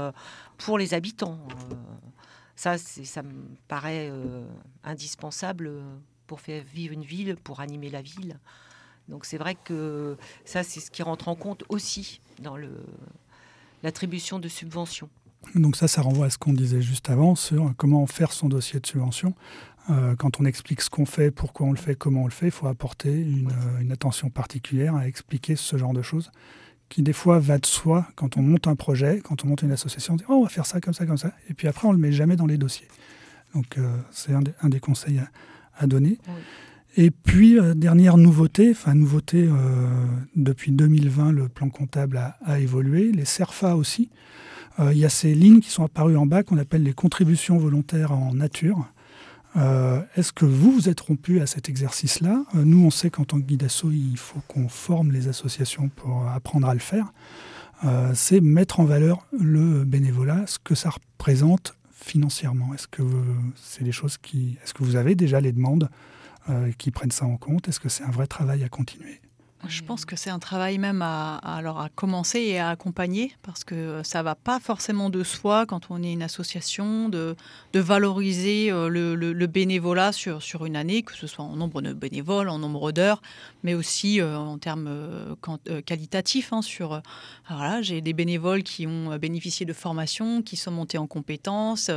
pour 0.57 0.77
les 0.77 0.93
habitants. 0.93 1.39
ça, 2.55 2.77
ça 2.77 3.21
me 3.21 3.45
paraît 3.67 4.11
indispensable 4.83 5.71
pour 6.25 6.41
faire 6.41 6.63
vivre 6.63 6.93
une 6.93 7.03
ville, 7.03 7.35
pour 7.37 7.59
animer 7.59 7.89
la 7.89 8.01
ville. 8.01 8.39
Donc 9.09 9.25
c'est 9.25 9.37
vrai 9.37 9.55
que 9.55 10.17
ça, 10.45 10.63
c'est 10.63 10.79
ce 10.79 10.91
qui 10.91 11.03
rentre 11.03 11.27
en 11.27 11.35
compte 11.35 11.63
aussi 11.69 12.21
dans 12.41 12.57
l'attribution 13.83 14.39
de 14.39 14.47
subventions. 14.47 15.09
Donc 15.53 15.75
ça, 15.75 15.87
ça 15.87 16.01
renvoie 16.01 16.25
à 16.25 16.29
ce 16.29 16.37
qu'on 16.37 16.53
disait 16.53 16.81
juste 16.81 17.09
avant 17.09 17.35
sur 17.35 17.71
comment 17.77 18.05
faire 18.07 18.31
son 18.31 18.49
dossier 18.49 18.79
de 18.79 18.87
subvention. 18.87 19.35
Euh, 19.91 20.15
quand 20.15 20.39
on 20.39 20.45
explique 20.45 20.81
ce 20.81 20.89
qu'on 20.89 21.05
fait, 21.05 21.29
pourquoi 21.29 21.67
on 21.67 21.71
le 21.71 21.77
fait, 21.77 21.95
comment 21.95 22.23
on 22.23 22.25
le 22.25 22.31
fait, 22.31 22.47
il 22.47 22.51
faut 22.51 22.67
apporter 22.67 23.13
une, 23.13 23.51
euh, 23.51 23.93
attention 23.93 24.31
particulière 24.31 24.95
à 24.95 25.07
expliquer 25.07 25.55
ce 25.55 25.77
genre 25.77 25.93
de 25.93 26.01
choses 26.01 26.31
qui 26.89 27.01
des 27.01 27.13
fois 27.13 27.39
va 27.39 27.57
de 27.57 27.65
soi 27.65 28.07
quand 28.15 28.37
on 28.37 28.41
monte 28.41 28.67
un 28.67 28.75
projet, 28.75 29.21
quand 29.23 29.43
on 29.43 29.47
monte 29.47 29.63
une 29.63 29.71
association, 29.71 30.13
on 30.13 30.17
dit 30.17 30.23
oh, 30.27 30.33
on 30.33 30.43
va 30.43 30.49
faire 30.49 30.65
ça 30.65 30.79
comme 30.81 30.93
ça, 30.93 31.05
comme 31.05 31.17
ça, 31.17 31.33
et 31.49 31.53
puis 31.53 31.67
après 31.67 31.87
on 31.87 31.91
ne 31.91 31.97
le 31.97 32.01
met 32.01 32.11
jamais 32.11 32.35
dans 32.35 32.45
les 32.45 32.57
dossiers. 32.57 32.87
Donc 33.53 33.77
euh, 33.77 33.97
c'est 34.11 34.33
un, 34.33 34.69
des 34.69 34.79
conseils 34.79 35.21
à, 35.77 35.87
donner. 35.87 36.19
Et 36.97 37.11
puis, 37.11 37.57
dernière 37.75 38.17
nouveauté, 38.17 38.71
enfin 38.71 38.93
nouveauté, 38.93 39.49
depuis 40.35 40.71
2020, 40.71 41.33
le 41.33 41.49
plan 41.49 41.69
comptable 41.69 42.17
a, 42.17 42.37
a 42.45 42.59
évolué, 42.59 43.11
les 43.11 43.25
CERFA 43.25 43.75
aussi. 43.75 44.09
Euh, 44.79 44.93
il 44.93 44.99
y 44.99 45.05
a 45.05 45.09
ces 45.09 45.33
lignes 45.33 45.59
qui 45.59 45.69
sont 45.69 45.83
apparues 45.83 46.17
en 46.17 46.25
bas 46.25 46.43
qu'on 46.43 46.57
appelle 46.57 46.83
les 46.83 46.93
contributions 46.93 47.57
volontaires 47.57 48.11
en 48.11 48.33
nature. 48.33 48.85
Euh, 49.55 50.01
est-ce 50.17 50.33
que 50.33 50.45
vous 50.45 50.71
vous 50.71 50.89
êtes 50.89 50.99
rompu 50.99 51.39
à 51.39 51.45
cet 51.45 51.69
exercice-là? 51.69 52.43
Euh, 52.55 52.65
Nous, 52.65 52.85
on 52.85 52.89
sait 52.89 53.09
qu'en 53.09 53.23
tant 53.23 53.39
que 53.39 53.45
guide 53.45 53.63
asso, 53.63 53.85
il 53.91 54.17
faut 54.17 54.41
qu'on 54.47 54.67
forme 54.67 55.11
les 55.11 55.29
associations 55.29 55.89
pour 55.89 56.27
apprendre 56.27 56.67
à 56.67 56.73
le 56.73 56.79
faire. 56.79 57.13
c'est 58.13 58.41
mettre 58.41 58.79
en 58.79 58.85
valeur 58.85 59.27
le 59.31 59.83
bénévolat, 59.83 60.45
ce 60.47 60.57
que 60.59 60.75
ça 60.75 60.89
représente 60.89 61.75
financièrement. 61.91 62.73
Est-ce 62.73 62.87
que 62.87 63.03
c'est 63.55 63.83
des 63.83 63.91
choses 63.91 64.17
qui, 64.17 64.57
est-ce 64.63 64.73
que 64.73 64.83
vous 64.83 64.95
avez 64.95 65.15
déjà 65.15 65.39
les 65.39 65.51
demandes? 65.51 65.89
Qui 66.77 66.91
prennent 66.91 67.11
ça 67.11 67.25
en 67.25 67.37
compte. 67.37 67.67
Est-ce 67.67 67.79
que 67.79 67.89
c'est 67.89 68.03
un 68.03 68.11
vrai 68.11 68.27
travail 68.27 68.63
à 68.63 68.69
continuer? 68.69 69.21
Je 69.67 69.81
pense 69.81 70.05
que 70.05 70.15
c'est 70.15 70.29
un 70.29 70.39
travail 70.39 70.77
même 70.77 71.01
à, 71.01 71.37
alors 71.37 71.79
à 71.79 71.89
commencer 71.89 72.39
et 72.39 72.59
à 72.59 72.69
accompagner 72.69 73.33
parce 73.41 73.63
que 73.63 74.01
ça 74.03 74.21
va 74.21 74.35
pas 74.35 74.59
forcément 74.59 75.09
de 75.09 75.23
soi 75.23 75.65
quand 75.65 75.89
on 75.89 76.03
est 76.03 76.11
une 76.11 76.21
association 76.21 77.09
de, 77.09 77.35
de 77.73 77.79
valoriser 77.79 78.71
euh, 78.71 78.89
le, 78.89 79.15
le, 79.15 79.47
bénévolat 79.47 80.11
sur, 80.11 80.43
sur 80.43 80.65
une 80.65 80.75
année, 80.75 81.01
que 81.01 81.13
ce 81.15 81.25
soit 81.25 81.45
en 81.45 81.55
nombre 81.55 81.81
de 81.81 81.93
bénévoles, 81.93 82.49
en 82.49 82.59
nombre 82.59 82.91
d'heures, 82.91 83.21
mais 83.63 83.73
aussi 83.73 84.21
euh, 84.21 84.37
en 84.37 84.57
termes 84.57 84.87
euh, 84.87 85.81
qualitatifs. 85.81 86.53
Hein, 86.53 86.61
sur, 86.61 87.01
voilà, 87.49 87.81
j'ai 87.81 88.01
des 88.01 88.13
bénévoles 88.13 88.63
qui 88.63 88.85
ont 88.85 89.17
bénéficié 89.17 89.65
de 89.65 89.73
formations, 89.73 90.41
qui 90.41 90.57
sont 90.57 90.71
montés 90.71 90.97
en 90.97 91.07
compétences. 91.07 91.89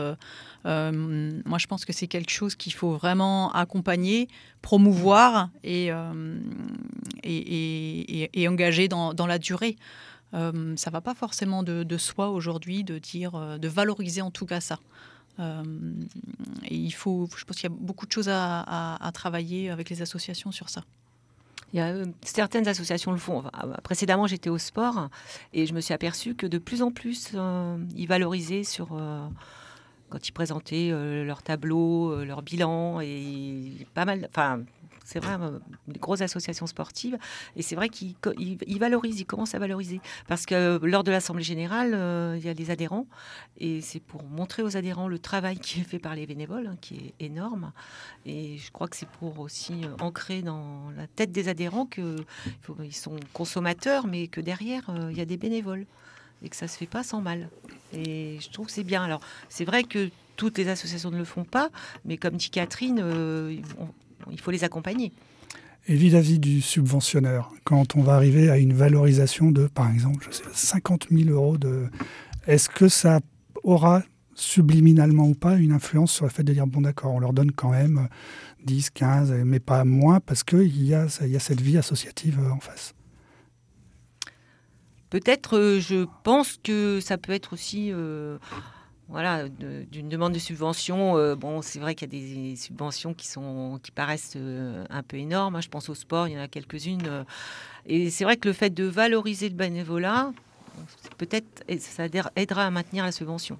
moi, 0.64 1.58
je 1.58 1.66
pense 1.66 1.84
que 1.84 1.92
c'est 1.92 2.06
quelque 2.06 2.30
chose 2.30 2.54
qu'il 2.54 2.72
faut 2.72 2.92
vraiment 2.92 3.52
accompagner, 3.52 4.28
promouvoir 4.62 5.50
et, 5.64 5.90
et 7.24 7.48
et, 7.48 7.57
engagé 8.48 8.88
dans, 8.88 9.26
la 9.26 9.38
durée. 9.38 9.76
Euh, 10.34 10.76
ça 10.76 10.90
va 10.90 11.00
pas 11.00 11.14
forcément 11.14 11.62
de, 11.62 11.96
soi 11.96 12.30
aujourd'hui 12.30 12.84
de 12.84 12.98
dire, 12.98 13.34
euh, 13.34 13.58
de 13.58 13.68
valoriser 13.68 14.20
en 14.20 14.30
tout 14.30 14.46
cas 14.46 14.60
ça. 14.60 14.78
Euh, 15.40 15.62
et 16.64 16.74
il 16.74 16.90
faut, 16.90 17.28
je 17.36 17.44
pense 17.44 17.56
qu'il 17.56 17.70
y 17.70 17.72
a 17.72 17.76
beaucoup 17.78 18.06
de 18.06 18.12
choses 18.12 18.28
à, 18.30 19.10
travailler 19.14 19.70
avec 19.70 19.88
les 19.90 20.02
associations 20.02 20.52
sur 20.52 20.68
ça. 20.68 20.84
Il 21.72 21.78
y 21.78 21.82
a, 21.82 21.94
certaines 22.22 22.66
associations 22.66 23.12
le 23.12 23.18
font. 23.18 23.44
précédemment, 23.82 24.26
j'étais 24.26 24.50
au 24.50 24.58
sport 24.58 25.08
et 25.52 25.66
je 25.66 25.74
me 25.74 25.80
suis 25.80 25.94
aperçu 25.94 26.34
que 26.34 26.46
de 26.46 26.58
plus 26.58 26.82
en 26.82 26.90
plus, 26.90 27.32
ils 27.94 28.06
valorisaient 28.06 28.64
sur 28.64 28.88
quand 30.08 30.26
ils 30.26 30.32
présentaient 30.32 30.90
leur 31.24 31.42
tableau, 31.42 32.24
leur 32.24 32.42
bilan 32.42 33.00
et 33.00 33.86
pas 33.94 34.06
mal. 34.06 34.26
Enfin, 34.30 34.62
c'est 35.08 35.20
vrai, 35.20 35.36
euh, 35.40 35.58
des 35.86 35.98
grosses 35.98 36.20
associations 36.20 36.66
sportives. 36.66 37.16
Et 37.56 37.62
c'est 37.62 37.74
vrai 37.76 37.88
qu'ils 37.88 38.78
valorisent, 38.78 39.18
ils 39.18 39.24
commencent 39.24 39.54
à 39.54 39.58
valoriser. 39.58 40.02
Parce 40.26 40.44
que 40.44 40.54
euh, 40.54 40.78
lors 40.82 41.02
de 41.02 41.10
l'Assemblée 41.10 41.42
générale, 41.42 41.92
euh, 41.94 42.36
il 42.38 42.44
y 42.44 42.50
a 42.50 42.52
des 42.52 42.70
adhérents. 42.70 43.06
Et 43.56 43.80
c'est 43.80 44.00
pour 44.00 44.22
montrer 44.24 44.62
aux 44.62 44.76
adhérents 44.76 45.08
le 45.08 45.18
travail 45.18 45.58
qui 45.60 45.80
est 45.80 45.84
fait 45.84 45.98
par 45.98 46.14
les 46.14 46.26
bénévoles, 46.26 46.66
hein, 46.66 46.76
qui 46.82 46.96
est 46.96 47.24
énorme. 47.24 47.72
Et 48.26 48.58
je 48.58 48.70
crois 48.70 48.86
que 48.86 48.96
c'est 48.96 49.08
pour 49.08 49.40
aussi 49.40 49.80
ancrer 49.98 50.42
dans 50.42 50.90
la 50.94 51.06
tête 51.06 51.32
des 51.32 51.48
adhérents 51.48 51.86
qu'ils 51.86 52.26
sont 52.92 53.16
consommateurs, 53.32 54.06
mais 54.06 54.28
que 54.28 54.42
derrière, 54.42 54.90
il 55.10 55.16
y 55.16 55.22
a 55.22 55.24
des 55.24 55.38
bénévoles. 55.38 55.86
Et 56.42 56.50
que 56.50 56.54
ça 56.54 56.68
se 56.68 56.76
fait 56.76 56.86
pas 56.86 57.02
sans 57.02 57.22
mal. 57.22 57.48
Et 57.94 58.36
je 58.40 58.50
trouve 58.50 58.66
que 58.66 58.72
c'est 58.72 58.84
bien. 58.84 59.02
Alors, 59.02 59.20
c'est 59.48 59.64
vrai 59.64 59.82
que 59.82 60.10
toutes 60.36 60.58
les 60.58 60.68
associations 60.68 61.10
ne 61.10 61.16
le 61.16 61.24
font 61.24 61.44
pas, 61.44 61.70
mais 62.04 62.16
comme 62.16 62.36
dit 62.36 62.50
Catherine, 62.50 63.02
il 64.30 64.40
faut 64.40 64.50
les 64.50 64.64
accompagner. 64.64 65.12
Et 65.86 65.94
vis-à-vis 65.94 66.38
du 66.38 66.60
subventionneur, 66.60 67.50
quand 67.64 67.96
on 67.96 68.02
va 68.02 68.14
arriver 68.14 68.50
à 68.50 68.58
une 68.58 68.74
valorisation 68.74 69.50
de, 69.50 69.66
par 69.66 69.90
exemple, 69.90 70.26
je 70.28 70.36
sais, 70.36 70.44
50 70.52 71.06
000 71.10 71.30
euros, 71.30 71.56
de, 71.56 71.86
est-ce 72.46 72.68
que 72.68 72.88
ça 72.88 73.20
aura 73.62 74.02
subliminalement 74.34 75.26
ou 75.26 75.34
pas 75.34 75.56
une 75.56 75.72
influence 75.72 76.12
sur 76.12 76.24
le 76.26 76.30
fait 76.30 76.44
de 76.44 76.52
dire, 76.52 76.66
bon 76.66 76.82
d'accord, 76.82 77.14
on 77.14 77.18
leur 77.18 77.32
donne 77.32 77.52
quand 77.52 77.70
même 77.70 78.08
10, 78.64 78.90
15, 78.90 79.32
mais 79.44 79.60
pas 79.60 79.84
moins, 79.84 80.20
parce 80.20 80.44
qu'il 80.44 80.84
y 80.84 80.94
a, 80.94 81.06
y 81.22 81.36
a 81.36 81.40
cette 81.40 81.60
vie 81.60 81.78
associative 81.78 82.38
en 82.52 82.60
face? 82.60 82.94
Peut-être, 85.10 85.56
euh, 85.56 85.80
je 85.80 86.06
pense 86.22 86.58
que 86.62 87.00
ça 87.00 87.16
peut 87.16 87.32
être 87.32 87.54
aussi... 87.54 87.90
Euh, 87.92 88.38
voilà, 89.08 89.48
d'une 89.48 90.08
demande 90.08 90.34
de 90.34 90.38
subvention. 90.38 91.16
Euh, 91.16 91.34
bon, 91.34 91.62
c'est 91.62 91.78
vrai 91.78 91.94
qu'il 91.94 92.12
y 92.12 92.16
a 92.16 92.20
des 92.20 92.56
subventions 92.56 93.14
qui 93.14 93.26
sont 93.26 93.80
qui 93.82 93.90
paraissent 93.90 94.34
euh, 94.36 94.84
un 94.90 95.02
peu 95.02 95.16
énormes. 95.16 95.56
Hein. 95.56 95.60
Je 95.62 95.68
pense 95.68 95.88
au 95.88 95.94
sport, 95.94 96.28
il 96.28 96.34
y 96.34 96.38
en 96.38 96.42
a 96.42 96.48
quelques-unes. 96.48 97.06
Euh. 97.06 97.24
et 97.86 98.10
c'est 98.10 98.24
vrai 98.24 98.36
que 98.36 98.48
le 98.48 98.52
fait 98.52 98.70
de 98.70 98.84
valoriser 98.84 99.48
le 99.48 99.54
bénévolat, 99.54 100.32
peut-être 101.16 101.64
ça 101.80 102.04
aidera 102.36 102.66
à 102.66 102.70
maintenir 102.70 103.04
la 103.04 103.12
subvention. 103.12 103.58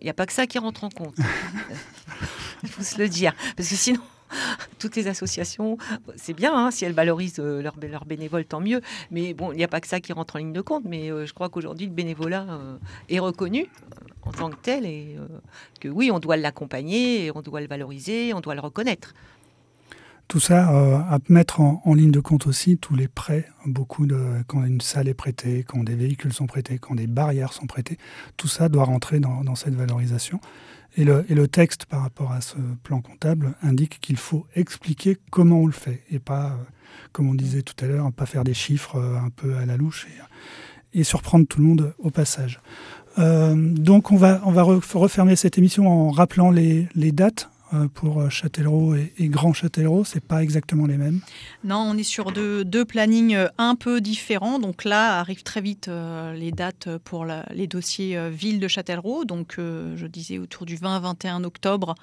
Il 0.00 0.04
n'y 0.04 0.10
a 0.10 0.14
pas 0.14 0.26
que 0.26 0.32
ça 0.32 0.46
qui 0.46 0.58
rentre 0.58 0.84
en 0.84 0.90
compte. 0.90 1.16
Il 2.62 2.68
faut 2.68 2.82
se 2.82 2.98
le 2.98 3.08
dire, 3.08 3.34
parce 3.56 3.68
que 3.68 3.74
sinon. 3.74 4.00
toutes 4.78 4.96
les 4.96 5.08
associations, 5.08 5.78
c'est 6.16 6.34
bien 6.34 6.54
hein, 6.54 6.70
si 6.70 6.84
elles 6.84 6.92
valorisent 6.92 7.38
leurs 7.38 7.76
leur 7.80 8.04
bénévoles, 8.04 8.44
tant 8.44 8.60
mieux. 8.60 8.80
Mais 9.10 9.34
bon, 9.34 9.52
il 9.52 9.56
n'y 9.56 9.64
a 9.64 9.68
pas 9.68 9.80
que 9.80 9.88
ça 9.88 10.00
qui 10.00 10.12
rentre 10.12 10.36
en 10.36 10.38
ligne 10.38 10.52
de 10.52 10.60
compte. 10.60 10.84
Mais 10.84 11.08
je 11.08 11.32
crois 11.32 11.48
qu'aujourd'hui, 11.48 11.86
le 11.86 11.92
bénévolat 11.92 12.46
est 13.08 13.18
reconnu 13.18 13.68
en 14.22 14.32
tant 14.32 14.50
que 14.50 14.56
tel 14.56 14.86
et 14.86 15.16
euh, 15.18 15.26
que 15.80 15.88
oui, 15.88 16.10
on 16.10 16.18
doit 16.18 16.36
l'accompagner, 16.36 17.30
on 17.34 17.42
doit 17.42 17.60
le 17.60 17.66
valoriser, 17.66 18.32
on 18.34 18.40
doit 18.40 18.54
le 18.54 18.60
reconnaître. 18.60 19.14
Tout 20.32 20.40
ça 20.40 20.74
euh, 20.74 20.96
à 20.96 21.18
mettre 21.28 21.60
en, 21.60 21.92
ligne 21.92 22.10
de 22.10 22.18
compte 22.18 22.46
aussi 22.46 22.78
tous 22.78 22.96
les 22.96 23.06
prêts, 23.06 23.44
beaucoup 23.66 24.06
de 24.06 24.18
quand 24.46 24.64
une 24.64 24.80
salle 24.80 25.06
est 25.08 25.12
prêtée, 25.12 25.62
quand 25.62 25.84
des 25.84 25.94
véhicules 25.94 26.32
sont 26.32 26.46
prêtés, 26.46 26.78
quand 26.78 26.94
des 26.94 27.06
barrières 27.06 27.52
sont 27.52 27.66
prêtées, 27.66 27.98
tout 28.38 28.48
ça 28.48 28.70
doit 28.70 28.84
rentrer 28.84 29.20
dans, 29.20 29.54
cette 29.56 29.74
valorisation. 29.74 30.40
Et 30.96 31.04
le, 31.04 31.48
texte 31.48 31.84
par 31.84 32.00
rapport 32.00 32.32
à 32.32 32.40
ce 32.40 32.56
plan 32.82 33.02
comptable 33.02 33.52
indique 33.62 34.00
qu'il 34.00 34.16
faut 34.16 34.46
expliquer 34.56 35.18
comment 35.30 35.58
on 35.58 35.66
le 35.66 35.72
fait 35.72 36.02
et 36.10 36.18
pas, 36.18 36.46
euh, 36.46 36.64
comme 37.12 37.28
on 37.28 37.34
disait 37.34 37.60
tout 37.60 37.84
à 37.84 37.86
l'heure, 37.86 38.10
pas 38.10 38.24
faire 38.24 38.44
des 38.44 38.54
chiffres 38.54 38.98
un 38.98 39.28
peu 39.28 39.56
à 39.56 39.66
la 39.66 39.76
louche 39.76 40.06
et, 40.94 41.04
surprendre 41.04 41.46
tout 41.46 41.60
le 41.60 41.66
monde 41.66 41.94
au 41.98 42.08
passage. 42.08 42.58
Euh, 43.18 43.54
donc 43.54 44.10
on 44.10 44.16
va, 44.16 44.40
on 44.46 44.50
va 44.50 44.62
refermer 44.62 45.36
cette 45.36 45.58
émission 45.58 45.88
en 45.88 46.10
rappelant 46.10 46.50
les, 46.50 46.88
dates. 46.94 47.50
Euh, 47.72 47.88
pour 47.88 48.30
Châtellerault 48.30 48.94
et, 48.94 49.28
Grand 49.28 49.52
Châtellerault, 49.52 50.04
c'est 50.04 50.22
pas 50.22 50.42
exactement 50.42 50.86
les 50.86 50.96
mêmes? 50.96 51.20
Non, 51.64 51.78
on 51.78 51.96
est 51.96 52.02
sur 52.02 52.32
deux, 52.32 52.84
plannings 52.84 53.36
un 53.58 53.74
peu 53.74 54.00
différents. 54.00 54.58
Donc 54.58 54.84
là, 54.84 55.18
arrivent 55.18 55.42
très 55.42 55.60
vite 55.60 55.90
les 56.34 56.52
dates 56.52 56.88
pour 57.04 57.24
les 57.24 57.66
dossiers 57.66 58.30
ville 58.30 58.60
de 58.60 58.68
Châtellerault. 58.68 59.24
Donc 59.24 59.54
je 59.58 60.06
disais 60.06 60.38
autour 60.38 60.66
du 60.66 60.76
20-21 60.76 61.44
octobre, 61.44 61.94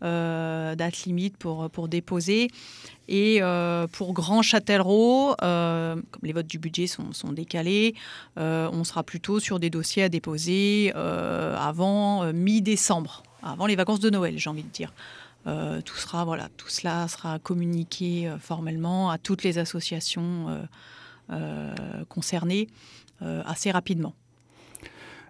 date 0.00 1.04
limite 1.04 1.36
pour, 1.36 1.88
déposer. 1.88 2.48
Et 3.08 3.38
euh, 3.40 3.86
pour 3.86 4.12
Grand 4.12 4.42
Châtellerault, 4.42 5.34
euh, 5.42 5.94
comme 5.94 6.22
les 6.22 6.32
votes 6.32 6.46
du 6.46 6.58
budget 6.58 6.86
sont, 6.86 7.32
décalés, 7.32 7.94
euh, 8.38 8.68
on 8.72 8.84
sera 8.84 9.02
plutôt 9.02 9.38
sur 9.38 9.60
des 9.60 9.70
dossiers 9.70 10.04
à 10.04 10.08
déposer 10.08 10.92
avant 10.94 12.32
mi-décembre, 12.32 13.22
avant 13.50 13.66
les 13.66 13.76
vacances 13.76 14.00
de 14.00 14.10
Noël, 14.10 14.38
j'ai 14.38 14.50
envie 14.50 14.62
de 14.62 14.68
dire. 14.68 14.92
tout 15.44 15.96
sera 15.96 16.24
voilà, 16.24 16.48
tout 16.56 16.68
cela 16.68 17.08
sera 17.08 17.38
communiqué 17.38 18.32
formellement 18.40 19.10
à 19.10 19.18
toutes 19.18 19.42
les 19.42 19.58
associations 19.58 20.66
concernées 22.08 22.68
assez 23.20 23.70
rapidement. 23.70 24.14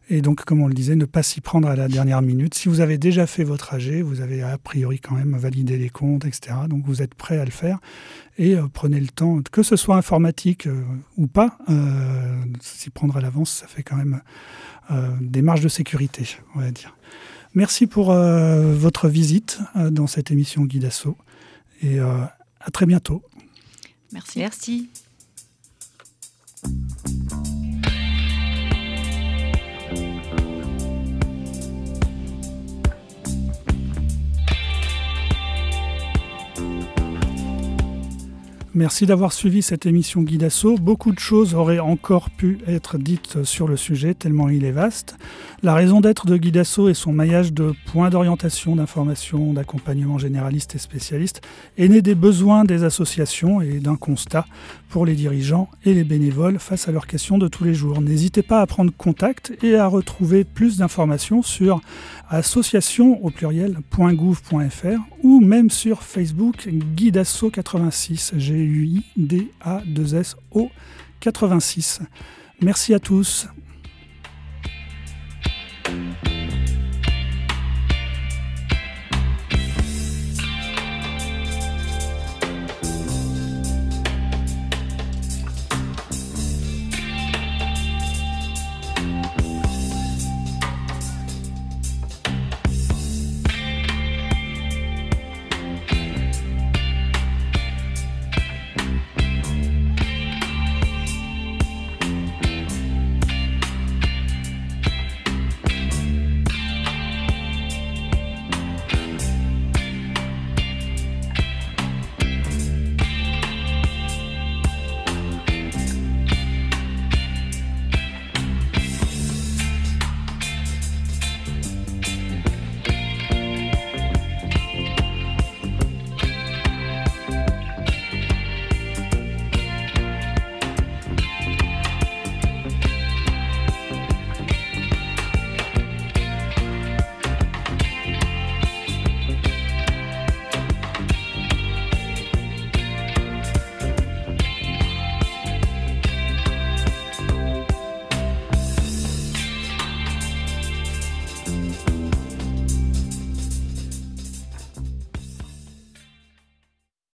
Et 0.09 0.23
donc, 0.23 0.45
comme 0.45 0.63
on 0.63 0.69
le 0.69 0.75
disait, 0.75 0.95
ne 0.95 1.05
pas 1.05 1.25
s'y 1.25 1.41
prendre 1.41 1.69
à 1.69 1.75
la 1.75 1.89
dernière 1.89 2.23
minute. 2.23 2.55
Si 2.55 2.69
vous 2.69 2.81
avez 2.81 2.97
déjà 2.97 3.27
fait 3.27 3.43
votre 3.43 3.75
AG, 3.75 4.03
vous 4.03 4.21
avez 4.21 4.41
a 4.41 4.57
priori 4.57 5.01
quand 5.01 5.17
même 5.17 5.37
validé 5.37 5.79
les 5.79 5.91
comptes, 5.91 6.25
etc. 6.25 6.55
Donc, 6.69 6.85
vous 6.87 7.03
êtes 7.03 7.15
prêt 7.15 7.39
à 7.39 7.45
le 7.45 7.51
faire. 7.51 7.79
Et 8.39 8.55
euh, 8.55 8.69
prenez 8.73 9.01
le 9.01 9.09
temps, 9.09 9.41
que 9.51 9.65
ce 9.65 9.75
soit 9.75 9.97
informatique 9.97 10.69
euh, 10.69 10.85
ou 11.17 11.27
pas, 11.27 11.59
euh, 11.69 12.41
s'y 12.61 12.91
prendre 12.91 13.17
à 13.17 13.21
l'avance, 13.21 13.51
ça 13.51 13.67
fait 13.67 13.83
quand 13.83 13.97
même 13.97 14.21
des 15.21 15.43
marges 15.43 15.63
de 15.63 15.69
sécurité, 15.69 16.39
on 16.55 16.61
va 16.61 16.71
dire. 16.71 16.97
Merci 17.55 17.87
pour 17.87 18.13
votre 18.13 19.09
visite 19.09 19.59
dans 19.75 20.07
cette 20.07 20.31
émission 20.31 20.65
Guidasso. 20.65 21.17
Et 21.83 21.99
à 21.99 22.71
très 22.73 22.87
bientôt. 22.87 23.23
Merci. 24.13 24.39
Merci. 24.39 24.89
Merci 38.79 39.07
d'avoir 39.07 39.33
suivi 39.33 39.63
cette 39.63 39.87
émission 39.87 40.21
Guidasso. 40.21 40.77
Beaucoup 40.77 41.11
de 41.13 41.19
choses 41.19 41.55
auraient 41.55 41.79
encore 41.79 42.29
pu 42.29 42.59
être 42.69 42.99
dites 42.99 43.43
sur 43.43 43.67
le 43.67 43.79
sujet, 43.79 44.13
tellement 44.13 44.51
il 44.51 44.67
est 44.67 44.71
vaste. 44.71 45.17
La 45.63 45.73
raison 45.73 46.03
d'être 46.03 46.27
de 46.27 46.37
Guidasso 46.37 46.91
et 46.91 46.93
son 46.93 47.11
maillage 47.11 47.55
de 47.55 47.73
points 47.91 48.11
d'orientation, 48.11 48.77
d'information, 48.77 49.55
d'accompagnement 49.55 50.19
généraliste 50.19 50.75
et 50.75 50.79
spécialiste 50.79 51.41
est 51.79 51.89
né 51.89 52.03
des 52.03 52.15
besoins 52.15 52.65
des 52.65 52.85
associations 52.85 53.63
et 53.63 53.81
d'un 53.81 53.97
constat 53.97 54.45
pour 54.91 55.07
les 55.07 55.15
dirigeants 55.15 55.71
et 55.87 55.95
les 55.95 56.05
bénévoles 56.05 56.59
face 56.59 56.87
à 56.87 56.93
leurs 56.93 57.07
questions 57.07 57.39
de 57.39 57.49
tous 57.49 57.65
les 57.65 57.73
jours. 57.73 58.03
N'hésitez 58.03 58.43
pas 58.43 58.61
à 58.61 58.67
prendre 58.67 58.93
contact 58.95 59.55
et 59.63 59.77
à 59.77 59.87
retrouver 59.87 60.45
plus 60.45 60.77
d'informations 60.77 61.41
sur 61.41 61.81
association 62.29 63.25
au 63.25 63.31
pluriel.gouv.fr 63.31 64.99
ou 65.23 65.41
même 65.41 65.71
sur 65.71 66.03
Facebook 66.03 66.67
Guidasso86, 66.67 68.37
G-U-I-D-A-2-S-O 68.39 70.71
86. 71.21 72.01
Merci 72.63 72.95
à 72.95 72.99
tous 72.99 73.47